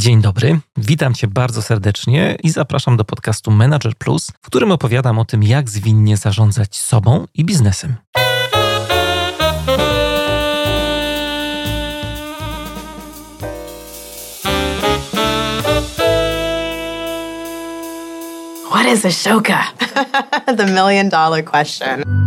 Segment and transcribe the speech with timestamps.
[0.00, 5.18] Dzień dobry, witam Cię bardzo serdecznie i zapraszam do podcastu Manager Plus, w którym opowiadam
[5.18, 7.96] o tym, jak zwinnie zarządzać sobą i biznesem.
[18.70, 19.64] What is Ashoka?
[20.56, 22.19] the million dollar question.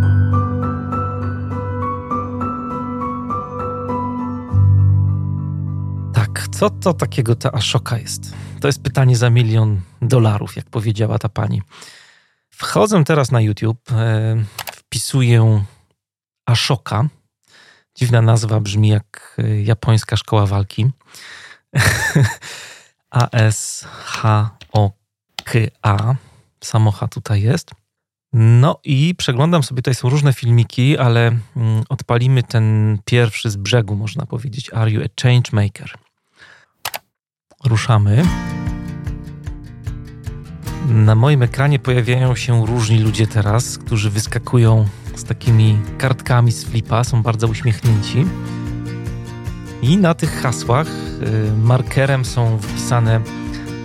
[6.64, 8.34] Co to takiego ta Ashoka jest?
[8.60, 11.62] To jest pytanie za milion dolarów, jak powiedziała ta pani.
[12.50, 15.66] Wchodzę teraz na YouTube, e, wpisuję
[16.46, 17.06] Ashoka.
[17.96, 20.90] Dziwna nazwa brzmi jak e, japońska szkoła walki.
[23.10, 23.76] A-S-H-O-K-A.
[26.64, 27.72] Samocha tutaj jest.
[28.34, 33.96] No i przeglądam sobie, tutaj są różne filmiki, ale mm, odpalimy ten pierwszy z brzegu,
[33.96, 34.74] można powiedzieć.
[34.74, 35.94] Are you a change maker?
[37.64, 38.24] Ruszamy.
[40.90, 47.04] Na moim ekranie pojawiają się różni ludzie teraz, którzy wyskakują z takimi kartkami z flipa,
[47.04, 48.26] są bardzo uśmiechnięci.
[49.82, 53.22] I na tych hasłach y, markerem są wpisane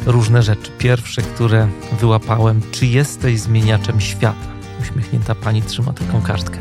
[0.07, 0.71] różne rzeczy.
[0.79, 1.69] Pierwsze, które
[2.01, 4.49] wyłapałem, czy jesteś zmieniaczem świata?
[4.81, 6.59] Uśmiechnięta pani trzyma taką kartkę.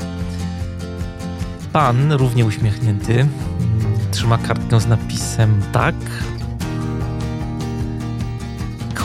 [1.73, 3.27] Pan, równie uśmiechnięty,
[4.11, 5.95] trzyma kartkę z napisem tak.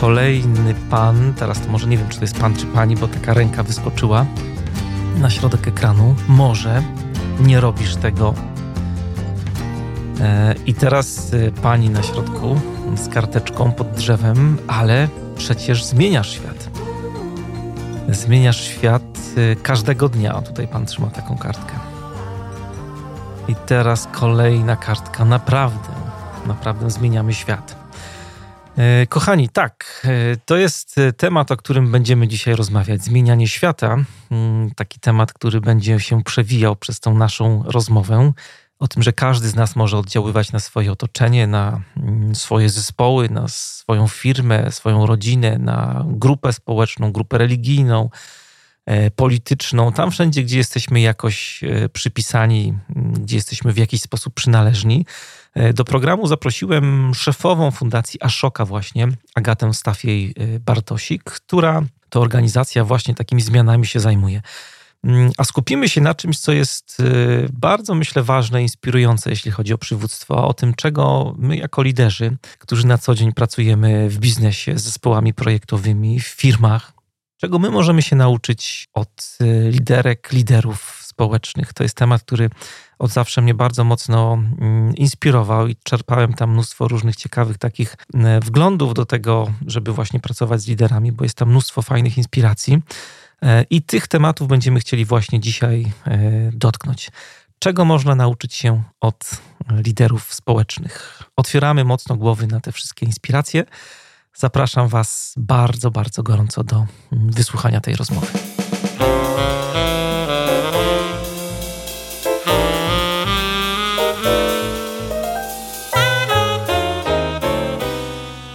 [0.03, 3.33] Kolejny pan, teraz to może nie wiem, czy to jest pan czy pani, bo taka
[3.33, 4.25] ręka wyskoczyła
[5.17, 6.15] na środek ekranu.
[6.27, 6.83] Może
[7.39, 8.33] nie robisz tego.
[10.21, 12.59] E, I teraz e, pani na środku
[12.95, 16.69] z karteczką pod drzewem, ale przecież zmieniasz świat.
[18.09, 20.35] Zmieniasz świat y, każdego dnia.
[20.35, 21.73] O, tutaj pan trzyma taką kartkę.
[23.47, 25.25] I teraz kolejna kartka.
[25.25, 25.89] Naprawdę,
[26.47, 27.82] naprawdę zmieniamy świat.
[29.03, 30.01] Y, kochani, tak,
[30.33, 33.03] y, to jest temat, o którym będziemy dzisiaj rozmawiać.
[33.03, 33.97] Zmienianie świata.
[34.31, 38.33] Mm, taki temat, który będzie się przewijał przez tą naszą rozmowę
[38.79, 43.29] o tym, że każdy z nas może oddziaływać na swoje otoczenie, na mm, swoje zespoły,
[43.29, 48.09] na swoją firmę, swoją rodzinę, na grupę społeczną, grupę religijną,
[48.85, 54.33] e, polityczną, tam wszędzie, gdzie jesteśmy jakoś e, przypisani, mm, gdzie jesteśmy w jakiś sposób
[54.33, 55.05] przynależni.
[55.53, 63.15] E, do programu zaprosiłem szefową Fundacji Ashoka właśnie, Agatę Stafiej Bartosik, która to organizacja właśnie
[63.15, 64.41] takimi zmianami się zajmuje.
[65.03, 69.73] Mm, a skupimy się na czymś, co jest y, bardzo, myślę, ważne, inspirujące, jeśli chodzi
[69.73, 74.79] o przywództwo, o tym, czego my, jako liderzy, którzy na co dzień pracujemy w biznesie,
[74.79, 76.93] z zespołami projektowymi, w firmach,
[77.37, 79.37] czego my możemy się nauczyć od
[79.69, 81.73] liderek, liderów społecznych.
[81.73, 82.49] To jest temat, który
[82.99, 88.17] od zawsze mnie bardzo mocno mm, inspirował i czerpałem tam mnóstwo różnych ciekawych takich y,
[88.39, 92.81] wglądów do tego, żeby właśnie pracować z liderami, bo jest tam mnóstwo fajnych inspiracji.
[93.43, 96.19] E, I tych tematów będziemy chcieli właśnie dzisiaj e,
[96.53, 97.11] dotknąć.
[97.59, 99.31] Czego można nauczyć się od
[99.69, 101.23] liderów społecznych?
[101.35, 103.63] Otwieramy mocno głowy na te wszystkie inspiracje.
[104.33, 108.27] Zapraszam Was bardzo, bardzo gorąco do mm, wysłuchania tej rozmowy.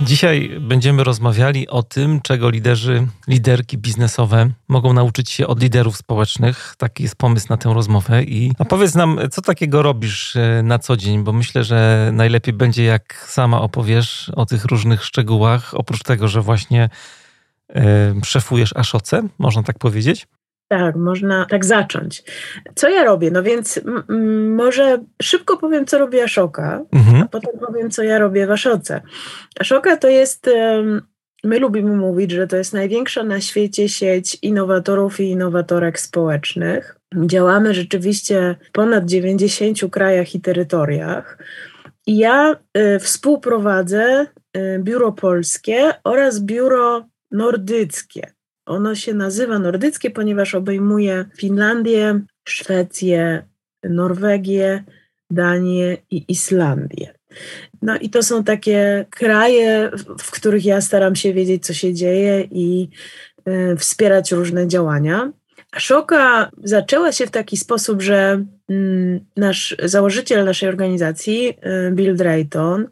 [0.08, 6.74] Dzisiaj będziemy rozmawiali o tym, czego liderzy, liderki biznesowe mogą nauczyć się od liderów społecznych.
[6.78, 8.24] Taki jest pomysł na tę rozmowę.
[8.24, 12.54] I a powiedz nam, co takiego robisz e, na co dzień, bo myślę, że najlepiej
[12.54, 16.90] będzie, jak sama opowiesz o tych różnych szczegółach, oprócz tego, że właśnie
[17.70, 17.80] y,
[18.24, 20.26] szefujesz Aszoce, można tak powiedzieć.
[20.68, 22.24] Tak, można tak zacząć.
[22.74, 23.30] Co ja robię?
[23.30, 27.22] No więc m- może szybko powiem, co robi Ashoka, mhm.
[27.22, 29.00] a potem powiem, co ja robię w Ashoce.
[29.60, 30.50] Ashoka to jest,
[31.44, 36.98] my lubimy mówić, że to jest największa na świecie sieć innowatorów i innowatorek społecznych.
[37.26, 41.38] Działamy rzeczywiście w ponad 90 krajach i terytoriach.
[42.06, 44.26] I ja y, współprowadzę
[44.56, 48.37] y, biuro polskie oraz biuro nordyckie.
[48.68, 53.42] Ono się nazywa nordyckie, ponieważ obejmuje Finlandię, Szwecję,
[53.84, 54.84] Norwegię,
[55.30, 57.14] Danię i Islandię.
[57.82, 62.48] No i to są takie kraje, w których ja staram się wiedzieć, co się dzieje
[62.50, 62.88] i
[63.48, 65.32] y, wspierać różne działania.
[65.76, 72.88] Szoka zaczęła się w taki sposób, że y, nasz założyciel naszej organizacji, y, Bill Drayton,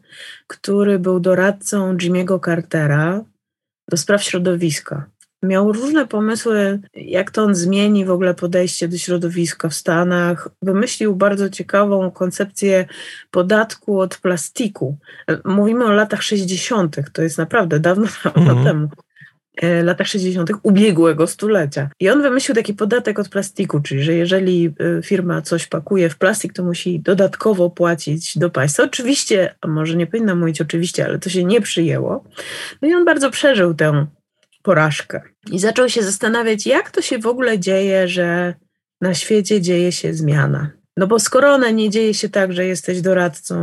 [0.47, 3.25] który był doradcą Jimmy'ego Cartera
[3.89, 5.05] do spraw środowiska,
[5.43, 10.49] Miał różne pomysły, jak to on zmieni w ogóle podejście do środowiska w Stanach.
[10.61, 12.85] Wymyślił bardzo ciekawą koncepcję
[13.31, 14.97] podatku od plastiku.
[15.45, 18.63] Mówimy o latach 60., to jest naprawdę dawno, dawno mm.
[18.63, 18.89] temu.
[19.61, 20.51] E, latach 60.
[20.63, 21.89] ubiegłego stulecia.
[21.99, 26.17] I on wymyślił taki podatek od plastiku, czyli że jeżeli e, firma coś pakuje w
[26.17, 28.83] plastik, to musi dodatkowo płacić do państwa.
[28.83, 32.23] Oczywiście, a może nie powinna mówić oczywiście, ale to się nie przyjęło.
[32.81, 34.07] No i on bardzo przeżył tę
[34.67, 35.21] porażkę.
[35.51, 38.53] I zaczął się zastanawiać, jak to się w ogóle dzieje, że
[39.01, 40.71] na świecie dzieje się zmiana.
[40.97, 43.55] No bo skoro ona nie dzieje się tak, że jesteś doradcą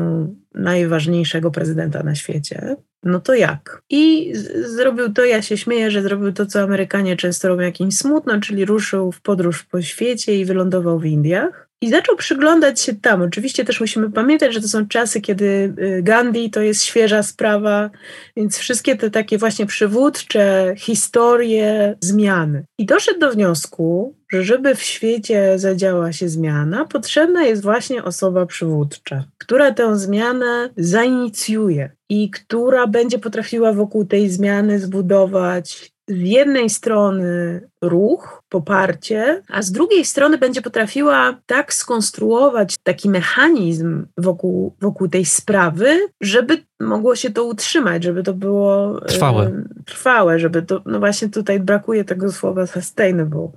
[0.55, 3.83] najważniejszego prezydenta na świecie, no to jak?
[3.91, 4.33] I
[4.65, 8.65] zrobił to, ja się śmieję, że zrobił to, co Amerykanie często robią, jakimś smutno, czyli
[8.65, 11.64] ruszył w podróż po świecie i wylądował w Indiach.
[11.85, 13.23] I zaczął przyglądać się tam.
[13.23, 17.91] Oczywiście też musimy pamiętać, że to są czasy, kiedy y, Gandhi to jest świeża sprawa,
[18.37, 22.65] więc wszystkie te takie właśnie przywódcze historie zmiany.
[22.79, 28.47] I doszedł do wniosku, że żeby w świecie zadziała się zmiana, potrzebna jest właśnie osoba
[28.47, 36.71] przywódcza, która tę zmianę zainicjuje i która będzie potrafiła wokół tej zmiany zbudować z jednej
[36.71, 45.09] strony ruch, poparcie, a z drugiej strony będzie potrafiła tak skonstruować taki mechanizm wokół, wokół
[45.09, 50.99] tej sprawy, żeby mogło się to utrzymać, żeby to było trwałe, trwałe żeby to, no
[50.99, 53.49] właśnie tutaj brakuje tego słowa sustainable,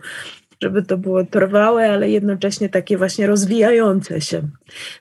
[0.62, 4.42] żeby to było trwałe, ale jednocześnie takie właśnie rozwijające się.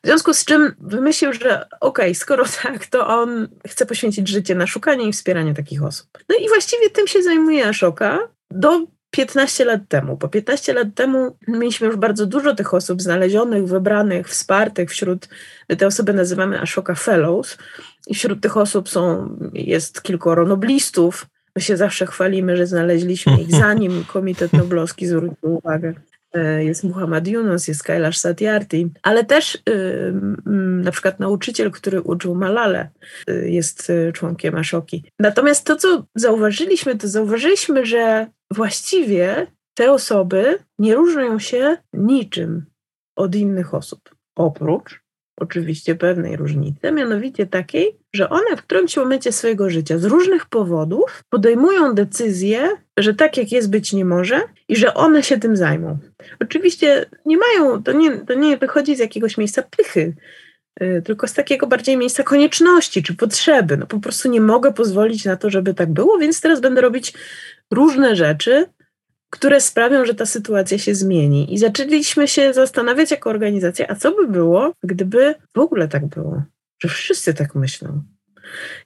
[0.03, 4.55] W związku z czym wymyślił, że okej, okay, skoro tak, to on chce poświęcić życie
[4.55, 6.09] na szukanie i wspieranie takich osób.
[6.29, 8.19] No i właściwie tym się zajmuje Ashoka
[8.51, 10.17] do 15 lat temu.
[10.17, 15.29] Po 15 lat temu mieliśmy już bardzo dużo tych osób znalezionych, wybranych, wspartych wśród,
[15.79, 17.59] te osoby nazywamy Ashoka Fellows
[18.07, 21.27] i wśród tych osób są, jest kilkoro noblistów,
[21.57, 25.95] My się zawsze chwalimy, że znaleźliśmy ich zanim Komitet Noblowski zwrócił uwagę.
[26.35, 29.63] E, jest Muhammad Yunus, jest Kailash Satyarthi, ale też
[30.83, 32.89] na przykład nauczyciel, który uczył Malale,
[33.31, 35.05] y, jest y, członkiem Ashoki.
[35.19, 42.67] Natomiast to, co zauważyliśmy, to zauważyliśmy, że właściwie te osoby nie różnią się niczym
[43.17, 44.01] od innych osób,
[44.37, 45.07] oprócz
[45.41, 51.25] oczywiście pewnej różnicy, mianowicie takiej, że one w którymś momencie swojego życia z różnych powodów
[51.31, 55.99] podejmują decyzję, że tak jak jest być nie może i że one się tym zajmą.
[56.41, 60.17] Oczywiście nie mają, to nie, to nie wychodzi z jakiegoś miejsca pychy,
[60.83, 63.77] y, tylko z takiego bardziej miejsca konieczności czy potrzeby.
[63.77, 67.15] No po prostu nie mogę pozwolić na to, żeby tak było, więc teraz będę robić
[67.73, 68.67] różne rzeczy,
[69.31, 71.55] które sprawią, że ta sytuacja się zmieni.
[71.55, 76.43] I zaczęliśmy się zastanawiać jako organizacja, a co by było, gdyby w ogóle tak było,
[76.79, 78.03] że wszyscy tak myślą.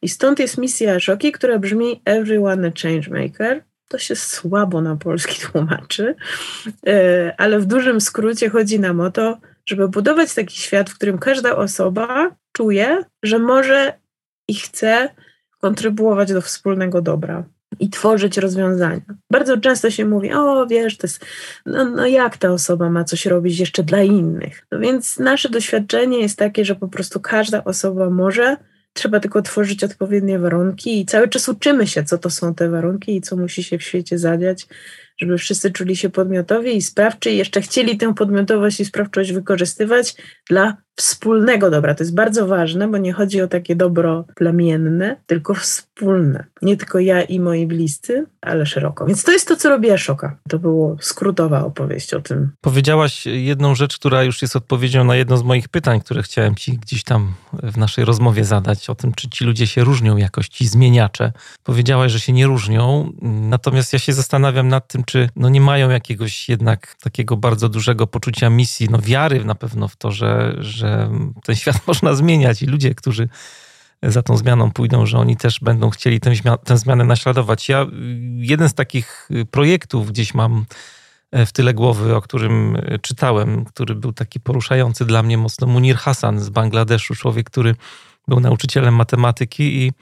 [0.03, 3.65] I stąd jest misja Szoki, która brzmi Everyone a Changemaker.
[3.89, 6.15] To się słabo na polski tłumaczy,
[6.87, 11.19] e, ale w dużym skrócie chodzi nam o to, żeby budować taki świat, w którym
[11.19, 13.93] każda osoba czuje, że może
[14.49, 15.09] i chce
[15.61, 17.45] kontrybuować do wspólnego dobra
[17.81, 19.01] i tworzyć rozwiązania.
[19.31, 21.27] Bardzo często się mówi, o wiesz, to jest,
[21.67, 24.67] no, no jak ta osoba ma coś robić jeszcze dla innych.
[24.73, 28.57] No więc nasze doświadczenie jest takie, że po prostu każda osoba może,
[28.93, 33.17] trzeba tylko tworzyć odpowiednie warunki i cały czas uczymy się, co to są te warunki
[33.17, 34.67] i co musi się w świecie zadziać,
[35.19, 40.17] żeby wszyscy czuli się podmiotowi i sprawczy i jeszcze chcieli tę podmiotowość i sprawczość wykorzystywać
[40.49, 41.95] dla wspólnego dobra.
[41.95, 46.45] To jest bardzo ważne, bo nie chodzi o takie dobro plemienne, tylko wspólne.
[46.63, 49.07] Nie tylko ja i moi bliscy, ale szeroko.
[49.07, 50.37] Więc to jest to, co robi Ashoka.
[50.49, 52.51] To było skrótowa opowieść o tym.
[52.61, 56.79] Powiedziałaś jedną rzecz, która już jest odpowiedzią na jedno z moich pytań, które chciałem ci
[56.79, 60.67] gdzieś tam w naszej rozmowie zadać, o tym, czy ci ludzie się różnią jakoś, ci
[60.67, 61.33] zmieniacze.
[61.65, 65.91] Powiedziałaś, że się nie różnią, natomiast ja się zastanawiam nad tym, czy no nie mają
[65.91, 70.80] jakiegoś jednak takiego bardzo dużego poczucia misji, no wiary na pewno w to, że, że
[71.45, 73.29] ten świat można zmieniać i ludzie, którzy
[74.03, 76.33] za tą zmianą pójdą, że oni też będą chcieli tę,
[76.65, 77.69] tę zmianę naśladować.
[77.69, 77.87] Ja
[78.37, 80.65] jeden z takich projektów gdzieś mam
[81.33, 85.67] e, w tyle głowy, o którym e, czytałem, który był taki poruszający dla mnie mocno,
[85.67, 87.75] Munir Hassan z Bangladeszu, człowiek, który
[88.29, 89.93] był nauczycielem matematyki i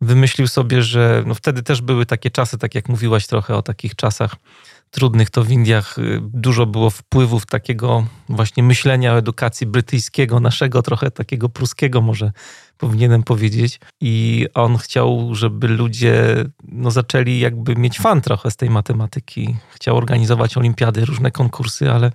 [0.00, 3.94] wymyślił sobie, że no wtedy też były takie czasy, tak jak mówiłaś trochę o takich
[3.94, 4.36] czasach
[4.90, 10.82] trudnych, to w Indiach y, dużo było wpływów takiego właśnie myślenia o edukacji brytyjskiego, naszego
[10.82, 12.32] trochę takiego pruskiego może
[12.78, 13.80] powinienem powiedzieć.
[14.00, 19.56] I on chciał, żeby ludzie no, zaczęli jakby mieć fan trochę z tej matematyki.
[19.70, 22.12] Chciał organizować olimpiady, różne konkursy, ale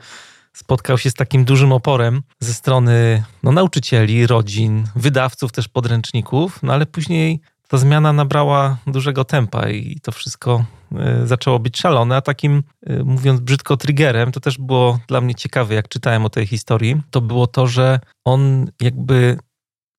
[0.54, 6.74] spotkał się z takim dużym oporem ze strony no, nauczycieli, rodzin, wydawców też podręczników, no
[6.74, 10.66] ale później ta zmiana nabrała dużego tempa i to wszystko
[11.24, 15.36] y, zaczęło być szalone, a takim, y, mówiąc brzydko, triggerem, to też było dla mnie
[15.36, 19.38] ciekawe, jak czytałem o tej historii, to było to, że on jakby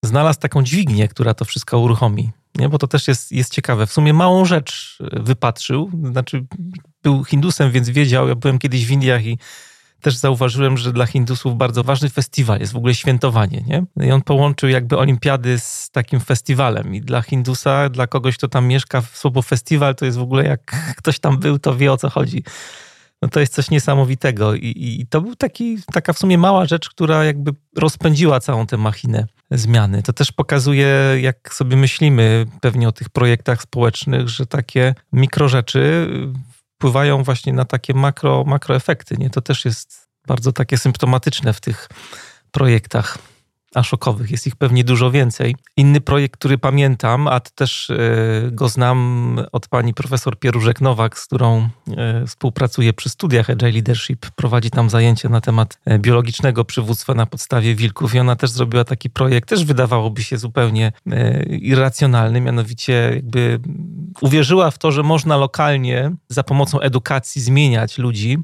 [0.05, 2.31] znalazł taką dźwignię, która to wszystko uruchomi.
[2.59, 2.69] Nie?
[2.69, 3.87] Bo to też jest, jest ciekawe.
[3.87, 6.47] W sumie małą rzecz wypatrzył, znaczy
[7.03, 8.29] był Hindusem, więc wiedział.
[8.29, 9.39] Ja byłem kiedyś w Indiach i
[10.07, 13.65] też zauważyłem, że dla Hindusów bardzo ważny festiwal jest w ogóle świętowanie.
[13.67, 14.07] Nie?
[14.07, 16.95] I on połączył jakby olimpiady z takim festiwalem.
[16.95, 20.61] I dla Hindusa, dla kogoś, kto tam mieszka, słowo festiwal to jest w ogóle jak
[20.99, 22.43] ktoś tam był, to wie o co chodzi.
[23.23, 24.55] No to jest coś niesamowitego.
[24.55, 28.77] I, i to był taki, taka w sumie mała rzecz, która jakby rozpędziła całą tę
[28.77, 30.03] machinę zmiany.
[30.03, 36.09] To też pokazuje, jak sobie myślimy pewnie o tych projektach społecznych, że takie mikrorzeczy
[36.77, 39.17] wpływają właśnie na takie makro, makroefekty.
[39.19, 39.31] Nie?
[39.31, 41.89] To też jest bardzo takie symptomatyczne w tych
[42.51, 43.19] projektach
[43.77, 44.31] a szokowych.
[44.31, 45.57] Jest ich pewnie dużo więcej.
[45.77, 47.97] Inny projekt, który pamiętam, a też e,
[48.51, 54.27] go znam od pani profesor Pierużek-Nowak, z którą e, współpracuję przy studiach Agile Leadership.
[54.31, 58.85] Prowadzi tam zajęcia na temat e, biologicznego przywództwa na podstawie wilków i ona też zrobiła
[58.85, 60.93] taki projekt, też wydawałoby się zupełnie
[61.49, 63.61] irracjonalny, mianowicie jakby
[64.21, 68.39] uwierzyła w to, że można lokalnie za pomocą edukacji zmieniać ludzi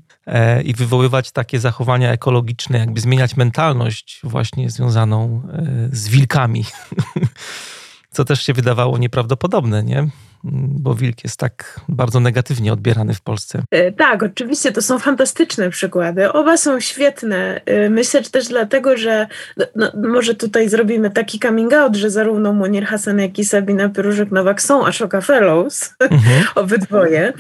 [0.65, 6.65] i wywoływać takie zachowania ekologiczne, jakby zmieniać mentalność właśnie związaną E, z wilkami.
[8.11, 10.09] Co też się wydawało nieprawdopodobne, nie?
[10.45, 13.63] Bo wilk jest tak bardzo negatywnie odbierany w Polsce.
[13.71, 16.33] E, tak, oczywiście to są fantastyczne przykłady.
[16.33, 17.61] Oba są świetne.
[17.67, 22.11] E, myślę że też dlatego, że no, no, może tutaj zrobimy taki coming out, że
[22.11, 26.45] zarówno Munir Hasan, jak i Sabina Pyrużek-Nowak są Ashoka Fellows, mhm.
[26.55, 27.33] obydwoje.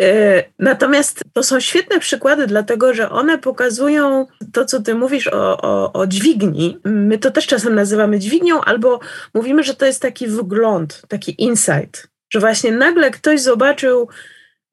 [0.00, 5.60] E, natomiast to są świetne przykłady, dlatego że one pokazują to, co ty mówisz o,
[5.62, 6.78] o, o dźwigni.
[6.84, 9.00] My to też czasem nazywamy dźwignią, albo
[9.34, 14.08] mówimy, że to jest taki wgląd, taki insight że właśnie nagle ktoś zobaczył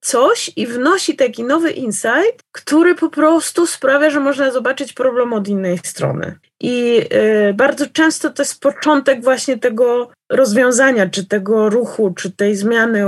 [0.01, 5.47] coś i wnosi taki nowy insight, który po prostu sprawia, że można zobaczyć problem od
[5.47, 6.35] innej strony.
[6.59, 7.01] I
[7.49, 13.05] y, bardzo często to jest początek właśnie tego rozwiązania, czy tego ruchu, czy tej zmiany,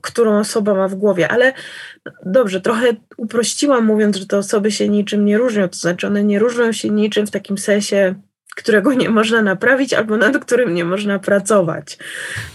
[0.00, 1.28] którą osoba ma w głowie.
[1.28, 1.52] Ale
[2.26, 5.68] dobrze, trochę uprościłam, mówiąc, że te osoby się niczym nie różnią.
[5.68, 8.14] To znaczy, one nie różnią się niczym w takim sensie
[8.56, 11.98] którego nie można naprawić albo nad którym nie można pracować.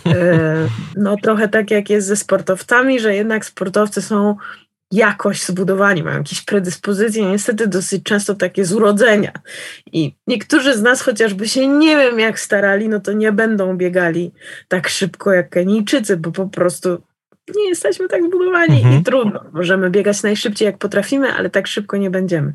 [0.06, 4.36] E, no trochę tak jak jest ze sportowcami, że jednak sportowcy są
[4.92, 9.32] jakoś zbudowani, mają jakieś predyspozycje, niestety dosyć często takie z urodzenia.
[9.86, 14.32] I niektórzy z nas chociażby się nie wiem jak starali, no to nie będą biegali
[14.68, 17.02] tak szybko jak Kenijczycy, bo po prostu
[17.56, 19.02] nie jesteśmy tak zbudowani mhm.
[19.02, 19.44] i trudno.
[19.54, 22.54] Możemy biegać najszybciej jak potrafimy, ale tak szybko nie będziemy.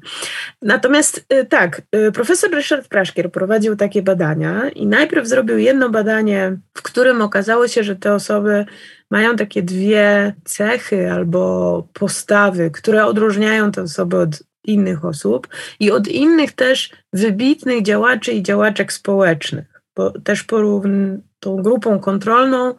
[0.62, 6.56] Natomiast y, tak, y, profesor Ryszard Praszkier prowadził takie badania i najpierw zrobił jedno badanie,
[6.74, 8.66] w którym okazało się, że te osoby
[9.10, 15.48] mają takie dwie cechy albo postawy, które odróżniają te osoby od innych osób
[15.80, 22.74] i od innych też wybitnych działaczy i działaczek społecznych, bo też porówn tą grupą kontrolną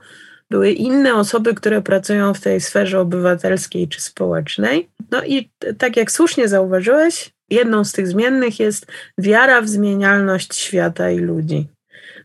[0.53, 4.89] były inne osoby, które pracują w tej sferze obywatelskiej czy społecznej.
[5.11, 11.11] No i tak jak słusznie zauważyłeś, jedną z tych zmiennych jest wiara w zmienialność świata
[11.11, 11.67] i ludzi.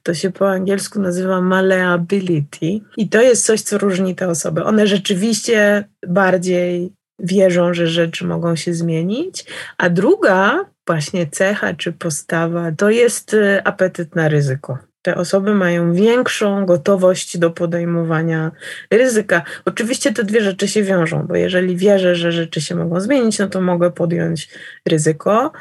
[0.02, 4.64] To się po angielsku nazywa malleability i to jest coś, co różni te osoby.
[4.64, 9.44] One rzeczywiście bardziej wierzą, że rzeczy mogą się zmienić,
[9.78, 15.92] a druga właśnie cecha czy postawa to jest y, apetyt na ryzyko te osoby mają
[15.92, 18.50] większą gotowość do podejmowania
[18.90, 19.42] ryzyka.
[19.64, 23.48] Oczywiście te dwie rzeczy się wiążą, bo jeżeli wierzę, że rzeczy się mogą zmienić, no
[23.48, 24.48] to mogę podjąć
[24.88, 25.52] ryzyko.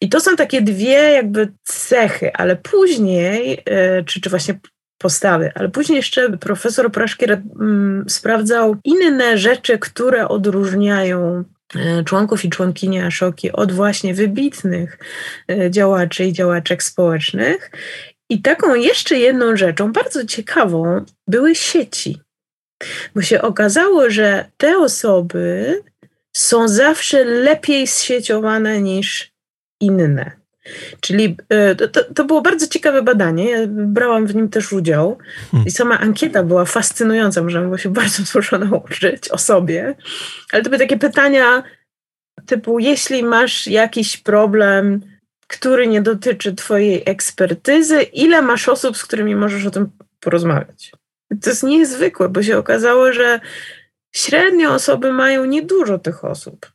[0.00, 4.58] I to są takie dwie jakby cechy, ale później, e, czy, czy właśnie
[4.98, 11.44] postawy, ale później jeszcze profesor Praszkier mm, sprawdzał inne rzeczy, które odróżniają
[11.76, 14.98] e, członków i członkinie Aszoki od właśnie wybitnych
[15.48, 17.70] e, działaczy i działaczek społecznych
[18.30, 22.20] i taką jeszcze jedną rzeczą, bardzo ciekawą, były sieci.
[23.14, 25.82] Bo się okazało, że te osoby
[26.36, 29.32] są zawsze lepiej zsieciowane niż
[29.80, 30.36] inne.
[31.00, 33.50] Czyli e, to, to, było bardzo ciekawe badanie.
[33.50, 35.18] Ja brałam w nim też udział
[35.50, 35.66] hmm.
[35.66, 37.42] i sama ankieta była fascynująca.
[37.42, 39.94] Można było się bardzo dużo nauczyć o sobie.
[40.52, 41.62] Ale to były takie pytania
[42.46, 45.00] typu: jeśli masz jakiś problem,
[45.46, 50.92] który nie dotyczy Twojej ekspertyzy, ile masz osób, z którymi możesz o tym porozmawiać.
[51.42, 53.40] To jest niezwykłe, bo się okazało, że
[54.12, 56.72] średnio osoby mają niedużo tych osób.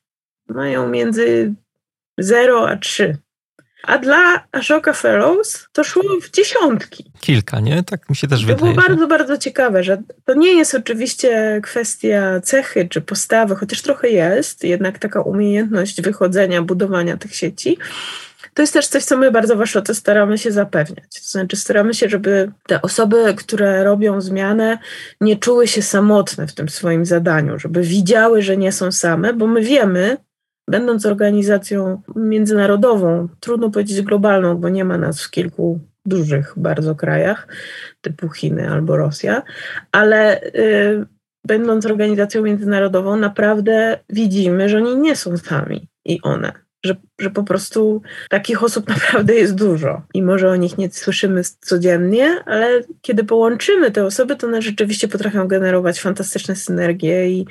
[0.48, 1.54] Mają między
[2.20, 3.18] 0 a 3.
[3.84, 7.12] A dla Ashoka Fellows to szło w dziesiątki.
[7.20, 7.84] Kilka, nie?
[7.84, 8.60] Tak mi się też to wydaje.
[8.60, 13.82] To było bardzo, bardzo ciekawe, że to nie jest oczywiście kwestia cechy czy postawy, chociaż
[13.82, 17.78] trochę jest, jednak taka umiejętność wychodzenia, budowania tych sieci.
[18.54, 21.22] To jest też coś, co my bardzo w Ashoce staramy się zapewniać.
[21.22, 24.78] To znaczy staramy się, żeby te osoby, które robią zmianę,
[25.22, 29.48] nie czuły się samotne w tym swoim zadaniu, żeby widziały, że nie są same, bo
[29.48, 30.18] my wiemy,
[30.72, 37.48] Będąc organizacją międzynarodową, trudno powiedzieć globalną, bo nie ma nas w kilku dużych bardzo krajach,
[38.02, 39.44] typu Chiny albo Rosja,
[39.92, 41.06] ale y,
[41.48, 46.52] będąc organizacją międzynarodową, naprawdę widzimy, że oni nie są sami i one.
[46.86, 51.42] Że, że po prostu takich osób naprawdę jest dużo i może o nich nie słyszymy
[51.62, 57.46] codziennie, ale kiedy połączymy te osoby, to one rzeczywiście potrafią generować fantastyczne synergie i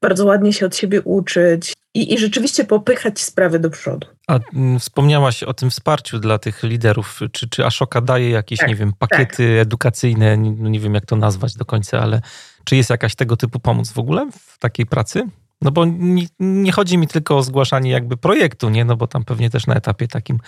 [0.00, 4.06] bardzo ładnie się od siebie uczyć i, i rzeczywiście popychać sprawy do przodu.
[4.26, 7.20] A m, wspomniałaś o tym wsparciu dla tych liderów.
[7.32, 9.66] Czy, czy Ashoka daje jakieś, tak, nie wiem, pakiety tak.
[9.66, 10.38] edukacyjne?
[10.38, 12.20] Nie, no nie wiem, jak to nazwać do końca, ale
[12.64, 15.22] czy jest jakaś tego typu pomoc w ogóle w takiej pracy?
[15.64, 18.84] No bo nie, nie chodzi mi tylko o zgłaszanie jakby projektu, nie?
[18.84, 20.38] No bo tam pewnie też na etapie takim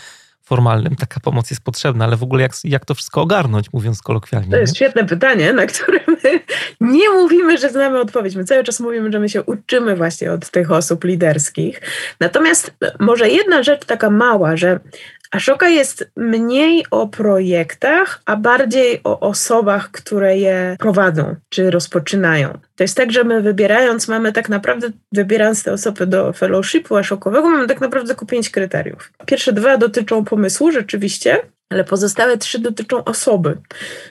[0.47, 4.51] formalnym taka pomoc jest potrzebna, ale w ogóle jak, jak to wszystko ogarnąć, mówiąc kolokwialnie?
[4.51, 4.77] To jest nie?
[4.77, 6.41] świetne pytanie, na które my
[6.81, 8.37] nie mówimy, że znamy odpowiedź.
[8.37, 11.81] My cały czas mówimy, że my się uczymy właśnie od tych osób liderskich.
[12.21, 14.81] Natomiast może jedna rzecz taka mała, że
[15.37, 22.59] Ashoka jest mniej o projektach, a bardziej o osobach, które je prowadzą czy rozpoczynają.
[22.77, 27.51] To jest tak, że my wybierając, mamy tak naprawdę, wybierając te osoby do fellowshipu Ashokowego,
[27.51, 29.13] mamy tak naprawdę tylko pięć kryteriów.
[29.27, 31.39] Pierwsze dwa dotyczą pomysłu rzeczywiście,
[31.71, 33.59] ale pozostałe trzy dotyczą osoby.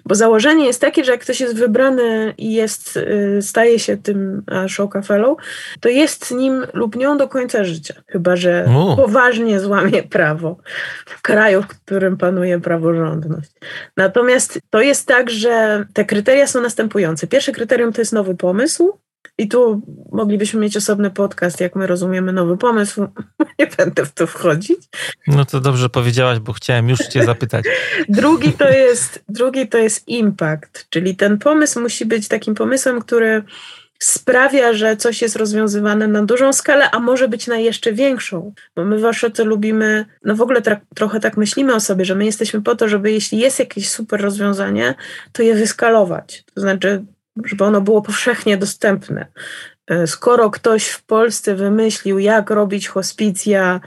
[0.05, 4.43] Bo założenie jest takie, że jak ktoś jest wybrany i jest, y, staje się tym
[4.47, 5.37] Ashoka Fellow,
[5.79, 7.93] to jest nim lub nią do końca życia.
[8.07, 10.57] Chyba, że poważnie złamie prawo
[11.05, 13.51] w kraju, w którym panuje praworządność.
[13.97, 17.27] Natomiast to jest tak, że te kryteria są następujące.
[17.27, 18.99] Pierwsze kryterium to jest nowy pomysł,
[19.37, 23.07] i tu moglibyśmy mieć osobny podcast, jak my rozumiemy nowy pomysł.
[23.59, 24.79] Nie będę w to wchodzić.
[25.27, 27.65] No to dobrze powiedziałaś, bo chciałem już Cię zapytać.
[28.09, 33.43] drugi, to jest, drugi to jest impact, czyli ten pomysł musi być takim pomysłem, który
[33.99, 38.53] sprawia, że coś jest rozwiązywane na dużą skalę, a może być na jeszcze większą.
[38.75, 40.61] Bo my Oszoce lubimy, no w ogóle
[40.95, 44.21] trochę tak myślimy o sobie, że my jesteśmy po to, żeby jeśli jest jakieś super
[44.21, 44.95] rozwiązanie,
[45.31, 46.43] to je wyskalować.
[46.53, 47.05] To znaczy
[47.43, 49.27] żeby ono było powszechnie dostępne.
[49.87, 53.81] E, skoro ktoś w Polsce wymyślił, jak robić hospicja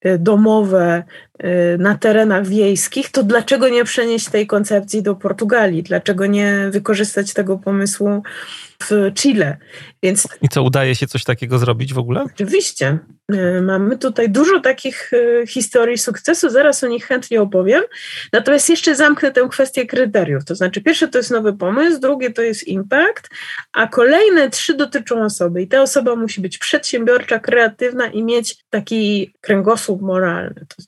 [0.00, 1.02] e, domowe
[1.38, 5.82] e, na terenach wiejskich, to dlaczego nie przenieść tej koncepcji do Portugalii?
[5.82, 8.22] Dlaczego nie wykorzystać tego pomysłu
[8.82, 9.56] w Chile.
[10.02, 12.22] Więc, I co, udaje się coś takiego zrobić w ogóle?
[12.22, 12.98] Oczywiście.
[13.32, 17.82] E, mamy tutaj dużo takich e, historii sukcesu, zaraz o nich chętnie opowiem.
[18.32, 20.44] Natomiast jeszcze zamknę tę kwestię kryteriów.
[20.44, 23.30] To znaczy, pierwsze to jest nowy pomysł, drugie to jest impact,
[23.72, 25.62] a kolejne trzy dotyczą osoby.
[25.62, 30.66] I ta osoba musi być przedsiębiorcza, kreatywna i mieć taki kręgosłup moralny.
[30.68, 30.82] To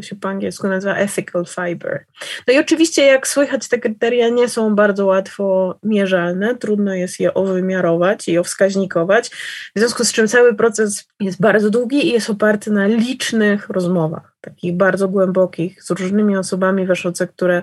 [0.00, 2.04] się po angielsku nazywa ethical fiber.
[2.48, 7.34] No i oczywiście, jak słychać, te kryteria nie są bardzo łatwo mierzalne, trudno jest je
[7.34, 9.28] owymiarować i owskaźnikować,
[9.76, 14.36] w związku z czym cały proces jest bardzo długi i jest oparty na licznych rozmowach,
[14.40, 17.62] takich bardzo głębokich, z różnymi osobami w Eszoce, które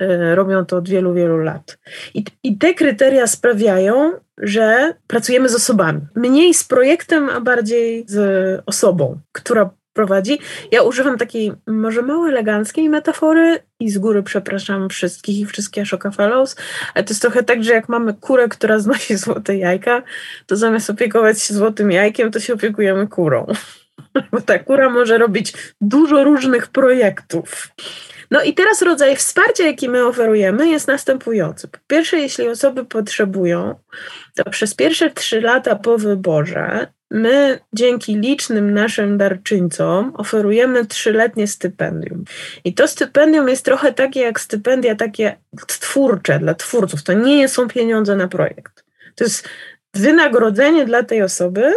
[0.00, 1.78] e, robią to od wielu, wielu lat.
[2.14, 6.00] I, I te kryteria sprawiają, że pracujemy z osobami.
[6.14, 10.38] Mniej z projektem, a bardziej z osobą, która prowadzi.
[10.70, 16.10] Ja używam takiej może mało eleganckiej metafory i z góry przepraszam wszystkich i wszystkie Ashoka
[16.10, 16.56] Fellows,
[16.94, 20.02] ale to jest trochę tak, że jak mamy kurę, która znosi złote jajka,
[20.46, 23.46] to zamiast opiekować się złotym jajkiem, to się opiekujemy kurą.
[24.32, 27.68] Bo ta kura może robić dużo różnych projektów.
[28.30, 31.68] No i teraz rodzaj wsparcia, jaki my oferujemy, jest następujący.
[31.68, 33.74] Po pierwsze, jeśli osoby potrzebują,
[34.36, 42.24] to przez pierwsze trzy lata po wyborze my dzięki licznym naszym darczyńcom oferujemy trzyletnie stypendium.
[42.64, 47.02] I to stypendium jest trochę takie jak stypendia takie twórcze dla twórców.
[47.02, 48.84] To nie są pieniądze na projekt.
[49.14, 49.48] To jest
[49.94, 51.72] wynagrodzenie dla tej osoby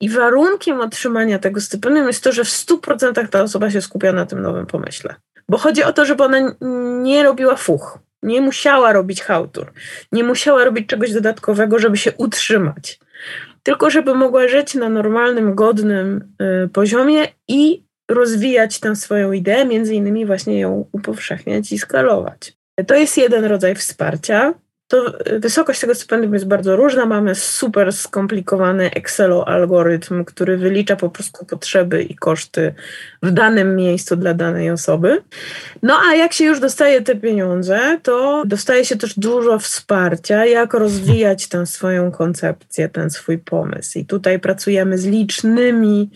[0.00, 4.26] i warunkiem otrzymania tego stypendium jest to, że w 100% ta osoba się skupia na
[4.26, 5.14] tym nowym pomyśle.
[5.48, 6.54] Bo chodzi o to, żeby ona
[7.02, 9.72] nie robiła fuch, nie musiała robić hałtur,
[10.12, 12.98] nie musiała robić czegoś dodatkowego, żeby się utrzymać
[13.68, 19.94] tylko żeby mogła żyć na normalnym, godnym y, poziomie i rozwijać tę swoją ideę, między
[19.94, 22.52] innymi właśnie ją upowszechniać i skalować.
[22.86, 24.54] To jest jeden rodzaj wsparcia.
[24.88, 27.06] To wysokość tego stypendium jest bardzo różna.
[27.06, 32.74] Mamy super skomplikowany Excelo algorytm, który wylicza po prostu potrzeby i koszty
[33.22, 35.22] w danym miejscu dla danej osoby.
[35.82, 40.74] No a jak się już dostaje te pieniądze, to dostaje się też dużo wsparcia, jak
[40.74, 43.98] rozwijać tę swoją koncepcję, ten swój pomysł.
[43.98, 46.10] I tutaj pracujemy z licznymi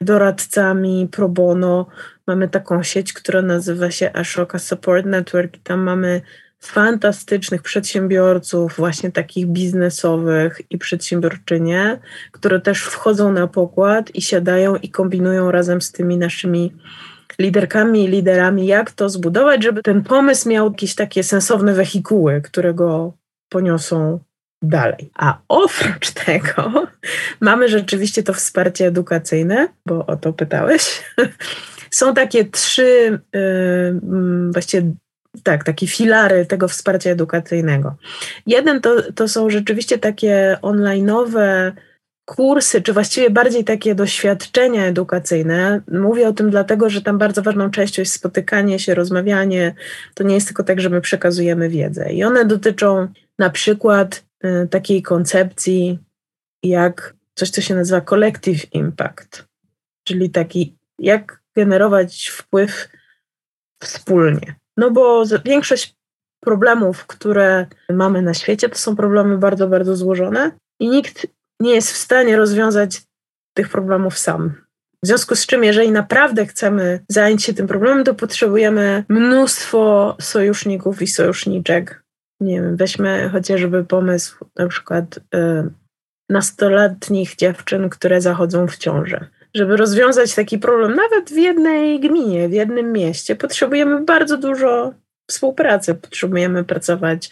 [0.00, 1.86] doradcami pro bono.
[2.26, 6.20] Mamy taką sieć, która nazywa się Ashoka Support Network tam mamy
[6.60, 11.98] fantastycznych przedsiębiorców, właśnie takich biznesowych i przedsiębiorczynie,
[12.32, 16.72] które też wchodzą na pokład i siadają i kombinują razem z tymi naszymi
[17.38, 22.74] liderkami i liderami, jak to zbudować, żeby ten pomysł miał jakieś takie sensowne wehikuły, które
[22.74, 23.12] go
[23.48, 24.18] poniosą
[24.62, 25.10] dalej.
[25.14, 26.86] A oprócz tego
[27.40, 31.04] mamy rzeczywiście to wsparcie edukacyjne, bo o to pytałeś.
[31.90, 34.00] Są takie trzy, yy,
[34.52, 34.92] właściwie
[35.42, 37.96] tak, takie filary tego wsparcia edukacyjnego.
[38.46, 41.72] Jeden to, to są rzeczywiście takie online'owe
[42.28, 45.80] kursy, czy właściwie bardziej takie doświadczenia edukacyjne.
[45.92, 49.74] Mówię o tym dlatego, że tam bardzo ważną częścią jest spotykanie się, rozmawianie.
[50.14, 52.12] To nie jest tylko tak, że my przekazujemy wiedzę.
[52.12, 55.98] I one dotyczą na przykład y, takiej koncepcji
[56.62, 59.44] jak coś, co się nazywa collective impact,
[60.04, 62.88] czyli taki, jak generować wpływ
[63.82, 64.54] wspólnie.
[64.78, 65.94] No bo większość
[66.44, 71.26] problemów, które mamy na świecie, to są problemy bardzo, bardzo złożone i nikt
[71.60, 73.02] nie jest w stanie rozwiązać
[73.56, 74.52] tych problemów sam.
[75.04, 81.02] W związku z czym, jeżeli naprawdę chcemy zająć się tym problemem, to potrzebujemy mnóstwo sojuszników
[81.02, 82.02] i sojuszniczek.
[82.40, 85.20] Nie wiem, weźmy chociażby pomysł na przykład y,
[86.30, 92.52] nastoletnich dziewczyn, które zachodzą w ciążę żeby rozwiązać taki problem, nawet w jednej gminie, w
[92.52, 94.92] jednym mieście, potrzebujemy bardzo dużo
[95.30, 95.94] współpracy.
[95.94, 97.30] Potrzebujemy pracować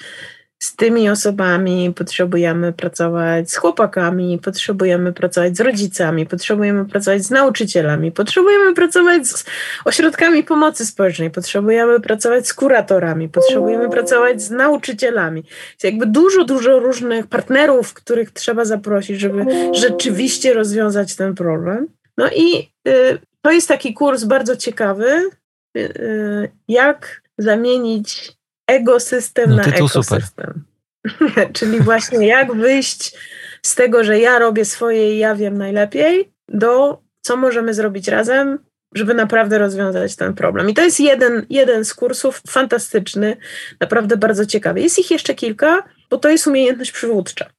[0.59, 8.13] z tymi osobami, potrzebujemy pracować z chłopakami, potrzebujemy pracować z rodzicami, potrzebujemy pracować z nauczycielami,
[8.13, 9.45] potrzebujemy pracować z
[9.85, 15.45] ośrodkami pomocy społecznej, potrzebujemy pracować z kuratorami, potrzebujemy pracować z nauczycielami.
[15.71, 21.87] Jest jakby dużo, dużo różnych partnerów, których trzeba zaprosić, żeby rzeczywiście rozwiązać ten problem.
[22.19, 25.31] No i y, to jest taki kurs bardzo ciekawy,
[25.77, 28.33] y, y, jak zamienić
[28.67, 30.65] ekosystem no, na ekosystem.
[31.53, 33.17] Czyli właśnie jak wyjść
[33.63, 38.59] z tego, że ja robię swoje i ja wiem najlepiej, do co możemy zrobić razem,
[38.95, 40.71] żeby naprawdę rozwiązać ten problem.
[40.71, 43.37] I to jest jeden, jeden z kursów fantastyczny,
[43.81, 44.81] naprawdę bardzo ciekawy.
[44.81, 47.51] Jest ich jeszcze kilka, bo to jest umiejętność przywódcza,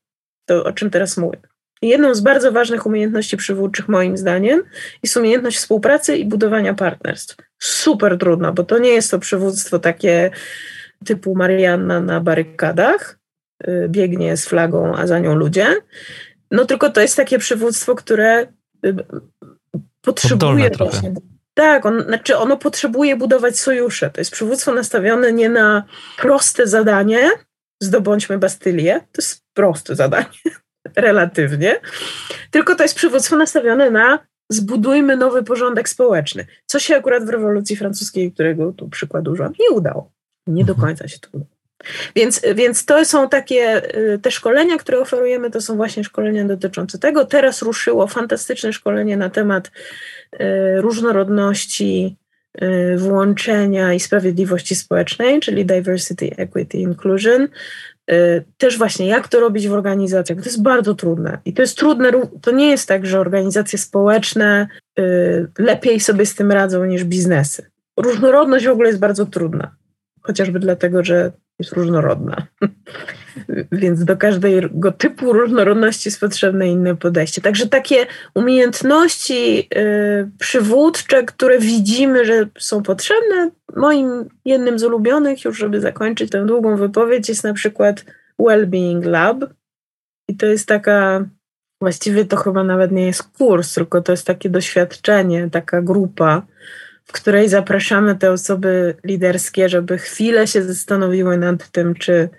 [0.46, 1.39] to o czym teraz mówię.
[1.82, 4.63] Jedną z bardzo ważnych umiejętności przywódczych, moim zdaniem,
[5.04, 7.36] jest umiejętność współpracy i budowania partnerstw.
[7.60, 10.32] Super trudno, bo to nie jest to przywództwo takie
[11.06, 13.20] typu Marianna na barykadach,
[13.68, 15.68] y, biegnie z flagą, a za nią ludzie.
[16.52, 18.42] No tylko to jest takie przywództwo, które
[18.86, 18.96] y,
[20.02, 21.13] potrzebuje właśnie.
[21.54, 24.10] Tak, on, znaczy ono potrzebuje budować sojusze.
[24.10, 25.84] To jest przywództwo nastawione nie na
[26.18, 27.30] proste zadanie,
[27.82, 30.28] zdobądźmy Bastylię, to jest proste zadanie
[30.95, 31.80] relatywnie,
[32.52, 34.19] tylko to jest przywództwo nastawione na
[34.50, 39.69] zbudujmy nowy porządek społeczny, co się akurat w rewolucji francuskiej, którego tu przykład użyłam, nie
[39.69, 40.12] udało.
[40.47, 40.88] Nie do mhm.
[40.88, 41.58] końca się to udało.
[42.15, 47.00] Więc, więc to są takie, y, te szkolenia, które oferujemy, to są właśnie szkolenia dotyczące
[47.00, 47.26] tego.
[47.26, 49.71] Teraz ruszyło fantastyczne szkolenie na temat
[50.34, 52.17] y, różnorodności,
[52.62, 57.47] y, włączenia i sprawiedliwości społecznej, czyli diversity, equity, inclusion.
[58.12, 60.39] Y, też właśnie jak to robić w organizacjach.
[60.39, 61.38] To jest bardzo trudne.
[61.46, 64.67] I to jest trudne, to nie jest tak, że organizacje społeczne
[65.00, 67.70] y, lepiej sobie z tym radzą niż biznesy.
[67.98, 69.76] Różnorodność w ogóle jest bardzo trudna.
[70.28, 72.48] Chociażby dlatego, że jest różnorodna.
[73.72, 77.42] Więc do każdego typu różnorodności jest potrzebne inne podejście.
[77.42, 85.58] Także takie umiejętności y, przywódcze, które widzimy, że są potrzebne, moim jednym z ulubionych, już
[85.58, 88.06] żeby zakończyć tę długą wypowiedź, jest na przykład
[88.40, 89.46] Wellbeing Lab.
[90.28, 91.26] I to jest taka,
[91.82, 96.42] właściwie to chyba nawet nie jest kurs, tylko to jest takie doświadczenie, taka grupa
[97.08, 102.30] w której zapraszamy te osoby liderskie, żeby chwilę się zastanowiły nad tym, czy